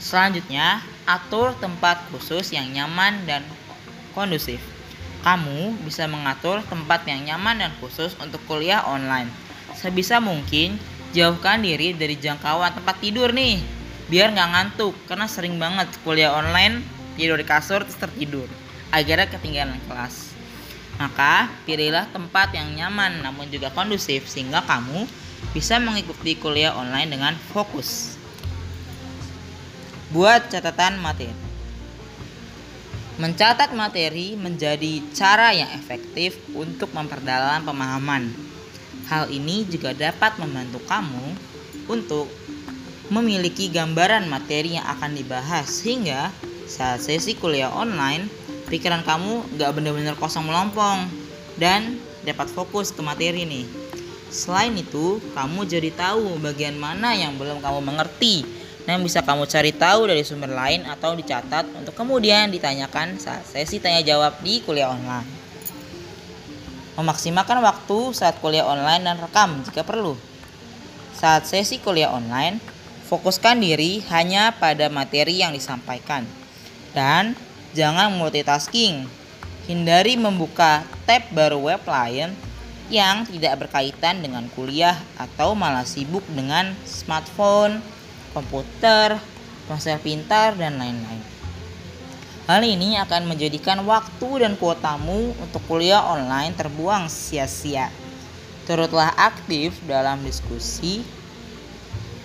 Selanjutnya, 0.00 0.80
atur 1.04 1.52
tempat 1.60 2.00
khusus 2.12 2.52
yang 2.52 2.68
nyaman 2.72 3.24
dan 3.28 3.44
kondusif. 4.16 4.60
Kamu 5.24 5.80
bisa 5.84 6.04
mengatur 6.04 6.60
tempat 6.68 7.08
yang 7.08 7.24
nyaman 7.24 7.64
dan 7.64 7.72
khusus 7.80 8.12
untuk 8.20 8.40
kuliah 8.44 8.84
online. 8.84 9.28
Sebisa 9.72 10.20
mungkin, 10.20 10.76
jauhkan 11.16 11.64
diri 11.64 11.96
dari 11.96 12.18
jangkauan 12.18 12.74
tempat 12.74 12.98
tidur 13.00 13.30
nih 13.30 13.62
biar 14.04 14.36
nggak 14.36 14.50
ngantuk 14.52 14.92
karena 15.08 15.24
sering 15.24 15.56
banget 15.56 15.88
kuliah 16.04 16.36
online 16.36 16.84
tidur 17.16 17.40
di 17.40 17.46
kasur 17.46 17.80
terus 17.86 17.96
tertidur 17.96 18.50
agar 18.92 19.24
ketinggalan 19.30 19.80
kelas. 19.88 20.34
Maka 21.00 21.50
pilihlah 21.66 22.06
tempat 22.14 22.54
yang 22.54 22.70
nyaman 22.74 23.24
namun 23.24 23.50
juga 23.50 23.72
kondusif 23.72 24.30
sehingga 24.30 24.62
kamu 24.62 25.08
bisa 25.50 25.78
mengikuti 25.82 26.38
kuliah 26.38 26.74
online 26.74 27.10
dengan 27.10 27.34
fokus. 27.50 28.20
Buat 30.14 30.46
catatan 30.46 31.02
materi. 31.02 31.34
Mencatat 33.18 33.74
materi 33.74 34.38
menjadi 34.38 35.02
cara 35.10 35.50
yang 35.50 35.66
efektif 35.74 36.38
untuk 36.54 36.94
memperdalam 36.94 37.66
pemahaman. 37.66 38.30
Hal 39.10 39.26
ini 39.26 39.66
juga 39.66 39.90
dapat 39.90 40.38
membantu 40.38 40.78
kamu 40.86 41.34
untuk 41.90 42.30
memiliki 43.10 43.66
gambaran 43.74 44.30
materi 44.30 44.78
yang 44.78 44.86
akan 44.86 45.18
dibahas 45.18 45.82
sehingga 45.82 46.30
saat 46.70 47.02
sesi 47.02 47.34
kuliah 47.34 47.74
online 47.74 48.30
pikiran 48.70 49.02
kamu 49.02 49.58
gak 49.58 49.74
benar-benar 49.74 50.14
kosong 50.14 50.46
melompong 50.46 51.10
dan 51.58 51.98
dapat 52.22 52.46
fokus 52.54 52.94
ke 52.94 53.02
materi 53.02 53.42
nih. 53.50 53.66
Selain 54.30 54.78
itu, 54.78 55.18
kamu 55.34 55.66
jadi 55.66 55.90
tahu 55.90 56.38
bagian 56.38 56.78
mana 56.78 57.18
yang 57.18 57.34
belum 57.34 57.58
kamu 57.58 57.82
mengerti 57.82 58.63
dan 58.84 59.00
bisa 59.00 59.24
kamu 59.24 59.48
cari 59.48 59.72
tahu 59.72 60.12
dari 60.12 60.20
sumber 60.20 60.52
lain 60.52 60.84
atau 60.84 61.16
dicatat 61.16 61.64
untuk 61.72 61.96
kemudian 61.96 62.52
ditanyakan 62.52 63.16
saat 63.16 63.44
sesi 63.48 63.80
tanya 63.80 64.04
jawab 64.04 64.36
di 64.44 64.60
kuliah 64.60 64.92
online. 64.92 65.28
Memaksimalkan 66.94 67.58
waktu 67.64 68.14
saat 68.14 68.38
kuliah 68.38 68.68
online 68.68 69.02
dan 69.02 69.16
rekam 69.18 69.64
jika 69.66 69.82
perlu. 69.82 70.14
Saat 71.16 71.48
sesi 71.48 71.80
kuliah 71.80 72.12
online, 72.12 72.60
fokuskan 73.08 73.58
diri 73.58 74.04
hanya 74.12 74.54
pada 74.54 74.86
materi 74.92 75.40
yang 75.40 75.50
disampaikan. 75.50 76.22
Dan 76.94 77.34
jangan 77.74 78.14
multitasking. 78.14 79.08
Hindari 79.64 80.20
membuka 80.20 80.84
tab 81.08 81.24
baru 81.32 81.56
web 81.56 81.82
lain 81.88 82.36
yang 82.92 83.24
tidak 83.24 83.64
berkaitan 83.64 84.20
dengan 84.20 84.44
kuliah 84.52 85.00
atau 85.16 85.56
malah 85.56 85.88
sibuk 85.88 86.22
dengan 86.28 86.76
smartphone 86.84 87.80
komputer, 88.34 89.16
ponsel 89.70 89.96
pintar, 90.02 90.58
dan 90.58 90.76
lain-lain. 90.76 91.22
Hal 92.44 92.60
ini 92.60 93.00
akan 93.00 93.24
menjadikan 93.24 93.80
waktu 93.88 94.44
dan 94.44 94.52
kuotamu 94.60 95.32
untuk 95.40 95.64
kuliah 95.64 96.04
online 96.04 96.52
terbuang 96.52 97.08
sia-sia. 97.08 97.88
Turutlah 98.68 99.16
aktif 99.16 99.72
dalam 99.88 100.20
diskusi 100.20 101.00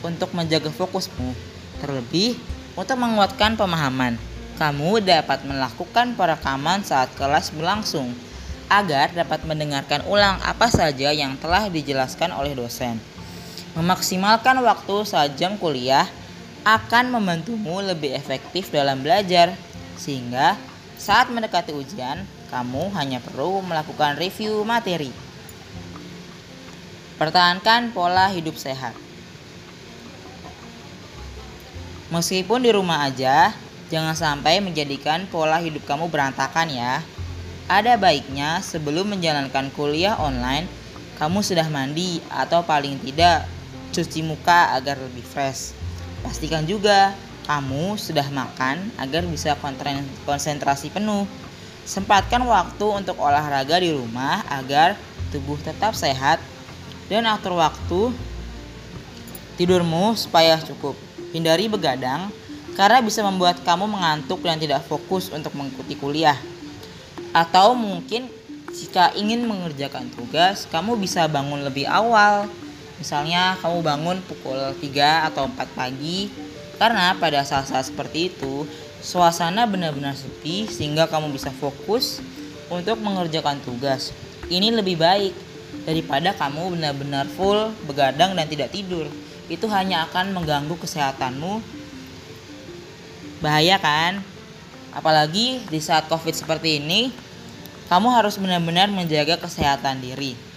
untuk 0.03 0.35
menjaga 0.35 0.67
fokusmu, 0.75 1.31
terlebih 1.79 2.35
untuk 2.75 2.99
menguatkan 2.99 3.55
pemahaman. 3.55 4.19
Kamu 4.59 4.99
dapat 4.99 5.47
melakukan 5.47 6.19
perekaman 6.19 6.83
saat 6.83 7.07
kelas 7.15 7.55
berlangsung 7.55 8.11
agar 8.67 9.15
dapat 9.15 9.47
mendengarkan 9.47 10.03
ulang 10.03 10.35
apa 10.43 10.67
saja 10.67 11.15
yang 11.15 11.39
telah 11.39 11.71
dijelaskan 11.71 12.35
oleh 12.35 12.59
dosen. 12.59 12.99
Memaksimalkan 13.77 14.57
waktu 14.65 14.95
saat 15.05 15.37
jam 15.37 15.53
kuliah 15.61 16.09
akan 16.65 17.13
membantumu 17.13 17.79
lebih 17.85 18.17
efektif 18.17 18.73
dalam 18.73 19.05
belajar, 19.05 19.53
sehingga 19.99 20.57
saat 20.97 21.29
mendekati 21.29 21.71
ujian, 21.71 22.25
kamu 22.49 22.89
hanya 22.97 23.21
perlu 23.21 23.61
melakukan 23.61 24.17
review 24.17 24.65
materi. 24.65 25.13
Pertahankan 27.21 27.93
pola 27.93 28.31
hidup 28.31 28.57
sehat. 28.57 28.95
Meskipun 32.09 32.65
di 32.65 32.73
rumah 32.73 33.05
aja, 33.05 33.53
jangan 33.93 34.17
sampai 34.17 34.65
menjadikan 34.65 35.29
pola 35.29 35.61
hidup 35.61 35.85
kamu 35.85 36.09
berantakan 36.09 36.73
ya. 36.73 37.05
Ada 37.69 38.01
baiknya 38.01 38.65
sebelum 38.65 39.13
menjalankan 39.13 39.69
kuliah 39.77 40.17
online, 40.17 40.65
kamu 41.21 41.45
sudah 41.45 41.69
mandi 41.69 42.17
atau 42.33 42.65
paling 42.65 42.97
tidak 43.05 43.45
cuci 43.89 44.21
muka 44.21 44.73
agar 44.77 44.97
lebih 44.97 45.25
fresh. 45.25 45.73
Pastikan 46.21 46.63
juga 46.67 47.15
kamu 47.49 47.97
sudah 47.97 48.27
makan 48.29 48.93
agar 49.01 49.25
bisa 49.25 49.57
konsentrasi 50.25 50.93
penuh. 50.93 51.25
Sempatkan 51.89 52.45
waktu 52.45 52.85
untuk 52.85 53.17
olahraga 53.17 53.81
di 53.81 53.89
rumah 53.89 54.45
agar 54.45 54.93
tubuh 55.33 55.57
tetap 55.57 55.97
sehat 55.97 56.37
dan 57.09 57.25
atur 57.25 57.57
waktu 57.57 58.13
tidurmu 59.57 60.13
supaya 60.13 60.61
cukup. 60.61 60.93
Hindari 61.33 61.65
begadang 61.65 62.29
karena 62.77 63.01
bisa 63.01 63.25
membuat 63.25 63.59
kamu 63.65 63.89
mengantuk 63.89 64.45
dan 64.45 64.61
tidak 64.61 64.85
fokus 64.85 65.33
untuk 65.33 65.51
mengikuti 65.57 65.97
kuliah. 65.97 66.37
Atau 67.33 67.73
mungkin 67.73 68.29
jika 68.69 69.09
ingin 69.17 69.49
mengerjakan 69.49 70.13
tugas, 70.13 70.69
kamu 70.69 70.93
bisa 71.01 71.25
bangun 71.25 71.65
lebih 71.65 71.89
awal 71.89 72.45
Misalnya 72.99 73.55
kamu 73.63 73.79
bangun 73.79 74.17
pukul 74.27 74.59
3 74.75 75.31
atau 75.31 75.47
4 75.47 75.55
pagi 75.71 76.27
karena 76.75 77.15
pada 77.15 77.47
saat-saat 77.47 77.91
seperti 77.91 78.31
itu 78.31 78.67
suasana 78.99 79.63
benar-benar 79.63 80.15
sepi 80.19 80.67
sehingga 80.67 81.07
kamu 81.07 81.31
bisa 81.31 81.47
fokus 81.55 82.19
untuk 82.67 82.99
mengerjakan 82.99 83.57
tugas. 83.63 84.11
Ini 84.51 84.75
lebih 84.75 84.99
baik 84.99 85.31
daripada 85.87 86.35
kamu 86.35 86.75
benar-benar 86.75 87.25
full 87.39 87.71
begadang 87.87 88.35
dan 88.35 88.45
tidak 88.51 88.75
tidur. 88.75 89.07
Itu 89.47 89.71
hanya 89.71 90.05
akan 90.11 90.35
mengganggu 90.35 90.75
kesehatanmu. 90.75 91.63
Bahaya 93.39 93.79
kan? 93.79 94.19
Apalagi 94.91 95.63
di 95.71 95.79
saat 95.79 96.11
Covid 96.11 96.35
seperti 96.35 96.83
ini, 96.83 97.09
kamu 97.87 98.11
harus 98.11 98.35
benar-benar 98.35 98.91
menjaga 98.91 99.39
kesehatan 99.39 100.03
diri. 100.03 100.48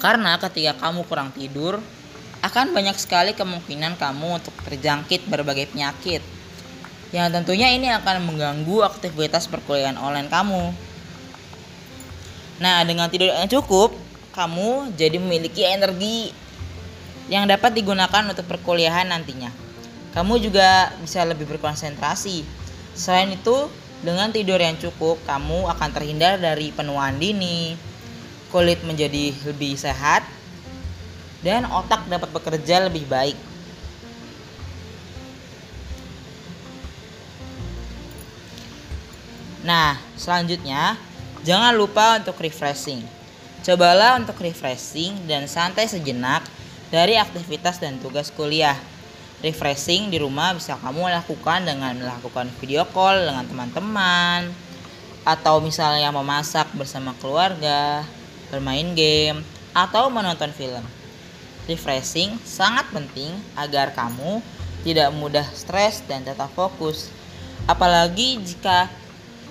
Karena 0.00 0.40
ketika 0.40 0.88
kamu 0.88 1.04
kurang 1.04 1.28
tidur, 1.36 1.78
akan 2.40 2.72
banyak 2.72 2.96
sekali 2.96 3.36
kemungkinan 3.36 4.00
kamu 4.00 4.40
untuk 4.40 4.56
terjangkit 4.64 5.28
berbagai 5.28 5.68
penyakit. 5.68 6.24
Yang 7.12 7.28
tentunya 7.36 7.68
ini 7.76 7.92
akan 7.92 8.24
mengganggu 8.24 8.80
aktivitas 8.80 9.44
perkuliahan 9.52 10.00
online 10.00 10.32
kamu. 10.32 10.72
Nah, 12.64 12.80
dengan 12.88 13.12
tidur 13.12 13.28
yang 13.28 13.50
cukup, 13.50 13.92
kamu 14.32 14.96
jadi 14.96 15.20
memiliki 15.20 15.68
energi 15.68 16.32
yang 17.28 17.44
dapat 17.44 17.76
digunakan 17.76 18.24
untuk 18.24 18.48
perkuliahan 18.48 19.12
nantinya. 19.12 19.52
Kamu 20.16 20.40
juga 20.40 20.96
bisa 21.04 21.22
lebih 21.28 21.44
berkonsentrasi. 21.44 22.42
Selain 22.96 23.36
itu, 23.36 23.68
dengan 24.00 24.32
tidur 24.32 24.56
yang 24.56 24.80
cukup, 24.80 25.20
kamu 25.28 25.68
akan 25.76 25.88
terhindar 25.92 26.40
dari 26.40 26.72
penuaan 26.72 27.20
dini, 27.20 27.89
kulit 28.50 28.82
menjadi 28.82 29.32
lebih 29.46 29.78
sehat, 29.78 30.26
dan 31.40 31.64
otak 31.70 32.04
dapat 32.10 32.28
bekerja 32.34 32.90
lebih 32.90 33.08
baik. 33.08 33.38
Nah, 39.64 39.96
selanjutnya, 40.16 40.96
jangan 41.44 41.72
lupa 41.76 42.20
untuk 42.20 42.36
refreshing. 42.40 43.04
Cobalah 43.60 44.16
untuk 44.16 44.40
refreshing 44.40 45.28
dan 45.28 45.44
santai 45.44 45.84
sejenak 45.84 46.44
dari 46.88 47.20
aktivitas 47.20 47.76
dan 47.76 48.00
tugas 48.00 48.32
kuliah. 48.32 48.76
Refreshing 49.40 50.12
di 50.12 50.20
rumah 50.20 50.52
bisa 50.52 50.76
kamu 50.80 51.12
lakukan 51.12 51.64
dengan 51.64 51.96
melakukan 51.96 52.48
video 52.60 52.88
call 52.88 53.24
dengan 53.24 53.44
teman-teman, 53.48 54.48
atau 55.24 55.60
misalnya 55.60 56.08
memasak 56.08 56.68
bersama 56.72 57.12
keluarga, 57.20 58.04
bermain 58.50 58.92
game, 58.98 59.40
atau 59.74 60.10
menonton 60.10 60.50
film. 60.50 60.82
Refreshing 61.70 62.34
sangat 62.42 62.90
penting 62.90 63.30
agar 63.54 63.94
kamu 63.94 64.42
tidak 64.82 65.14
mudah 65.14 65.46
stres 65.54 66.02
dan 66.10 66.26
tetap 66.26 66.50
fokus. 66.56 67.12
Apalagi 67.70 68.42
jika 68.42 68.90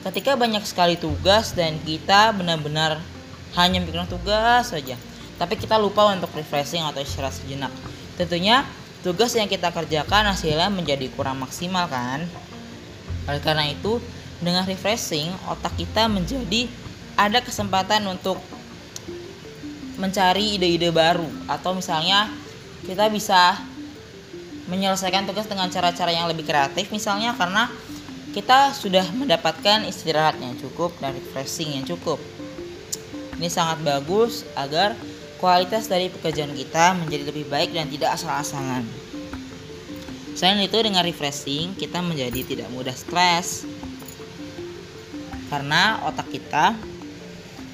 ketika 0.04 0.36
banyak 0.36 0.64
sekali 0.68 1.00
tugas 1.00 1.56
dan 1.56 1.80
kita 1.84 2.36
benar-benar 2.36 3.00
hanya 3.56 3.80
memikirkan 3.80 4.10
tugas 4.10 4.76
saja, 4.76 5.00
tapi 5.40 5.56
kita 5.56 5.80
lupa 5.80 6.12
untuk 6.12 6.30
refreshing 6.36 6.84
atau 6.84 7.00
istirahat 7.00 7.36
sejenak. 7.40 7.72
Tentunya 8.20 8.68
tugas 9.00 9.32
yang 9.32 9.48
kita 9.48 9.72
kerjakan 9.72 10.36
hasilnya 10.36 10.68
menjadi 10.68 11.08
kurang 11.16 11.40
maksimal 11.40 11.88
kan? 11.88 12.28
Oleh 13.30 13.40
karena 13.40 13.70
itu, 13.72 14.04
dengan 14.44 14.68
refreshing, 14.68 15.32
otak 15.48 15.72
kita 15.80 16.12
menjadi 16.12 16.68
ada 17.16 17.40
kesempatan 17.40 18.04
untuk 18.12 18.40
mencari 20.00 20.56
ide-ide 20.56 20.90
baru 20.90 21.28
atau 21.52 21.76
misalnya 21.76 22.32
kita 22.88 23.12
bisa 23.12 23.60
menyelesaikan 24.72 25.28
tugas 25.28 25.46
dengan 25.46 25.68
cara-cara 25.68 26.10
yang 26.16 26.32
lebih 26.32 26.48
kreatif 26.48 26.88
misalnya 26.90 27.36
karena 27.36 27.68
kita 28.32 28.72
sudah 28.72 29.04
mendapatkan 29.12 29.84
istirahat 29.90 30.40
yang 30.40 30.56
cukup 30.56 30.96
dan 31.04 31.18
refreshing 31.18 31.76
yang 31.76 31.84
cukup. 31.84 32.22
Ini 33.36 33.50
sangat 33.50 33.84
bagus 33.84 34.48
agar 34.56 34.96
kualitas 35.42 35.90
dari 35.90 36.08
pekerjaan 36.08 36.54
kita 36.54 36.96
menjadi 36.96 37.24
lebih 37.28 37.50
baik 37.50 37.74
dan 37.76 37.90
tidak 37.90 38.16
asal-asalan. 38.16 38.86
Selain 40.38 40.62
itu 40.64 40.78
dengan 40.80 41.04
refreshing 41.04 41.76
kita 41.76 42.00
menjadi 42.00 42.46
tidak 42.48 42.70
mudah 42.72 42.96
stres 42.96 43.68
karena 45.50 45.98
otak 46.06 46.30
kita 46.30 46.78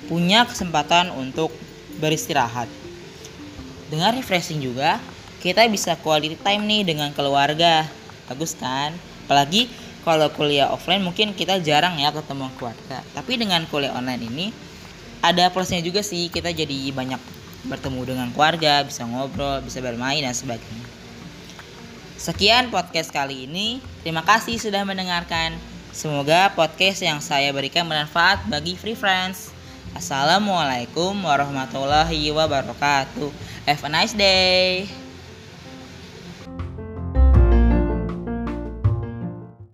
punya 0.08 0.48
kesempatan 0.48 1.12
untuk 1.12 1.52
beristirahat. 2.06 2.70
Dengan 3.90 4.14
refreshing 4.14 4.62
juga 4.62 5.02
kita 5.42 5.66
bisa 5.66 5.98
quality 5.98 6.38
time 6.38 6.66
nih 6.70 6.82
dengan 6.86 7.10
keluarga. 7.14 7.90
Bagus 8.30 8.54
kan? 8.54 8.94
Apalagi 9.26 9.66
kalau 10.06 10.30
kuliah 10.30 10.70
offline 10.70 11.02
mungkin 11.02 11.34
kita 11.34 11.58
jarang 11.66 11.98
ya 11.98 12.14
ketemu 12.14 12.54
keluarga. 12.62 13.02
Tapi 13.18 13.42
dengan 13.42 13.66
kuliah 13.66 13.94
online 13.98 14.22
ini 14.22 14.48
ada 15.26 15.50
plusnya 15.50 15.82
juga 15.82 16.06
sih 16.06 16.30
kita 16.30 16.54
jadi 16.54 16.94
banyak 16.94 17.18
bertemu 17.66 18.02
dengan 18.06 18.28
keluarga, 18.30 18.86
bisa 18.86 19.02
ngobrol, 19.10 19.66
bisa 19.66 19.82
bermain 19.82 20.22
dan 20.22 20.38
sebagainya. 20.38 20.86
Sekian 22.22 22.70
podcast 22.70 23.10
kali 23.10 23.50
ini. 23.50 23.82
Terima 24.06 24.22
kasih 24.22 24.62
sudah 24.62 24.86
mendengarkan. 24.86 25.58
Semoga 25.90 26.52
podcast 26.54 27.02
yang 27.02 27.24
saya 27.24 27.50
berikan 27.56 27.88
bermanfaat 27.88 28.46
bagi 28.52 28.76
free 28.76 28.98
friends. 28.98 29.55
Assalamualaikum 29.96 31.24
warahmatullahi 31.24 32.28
wabarakatuh. 32.28 33.32
Have 33.64 33.84
a 33.88 33.90
nice 33.90 34.12
day. 34.12 34.92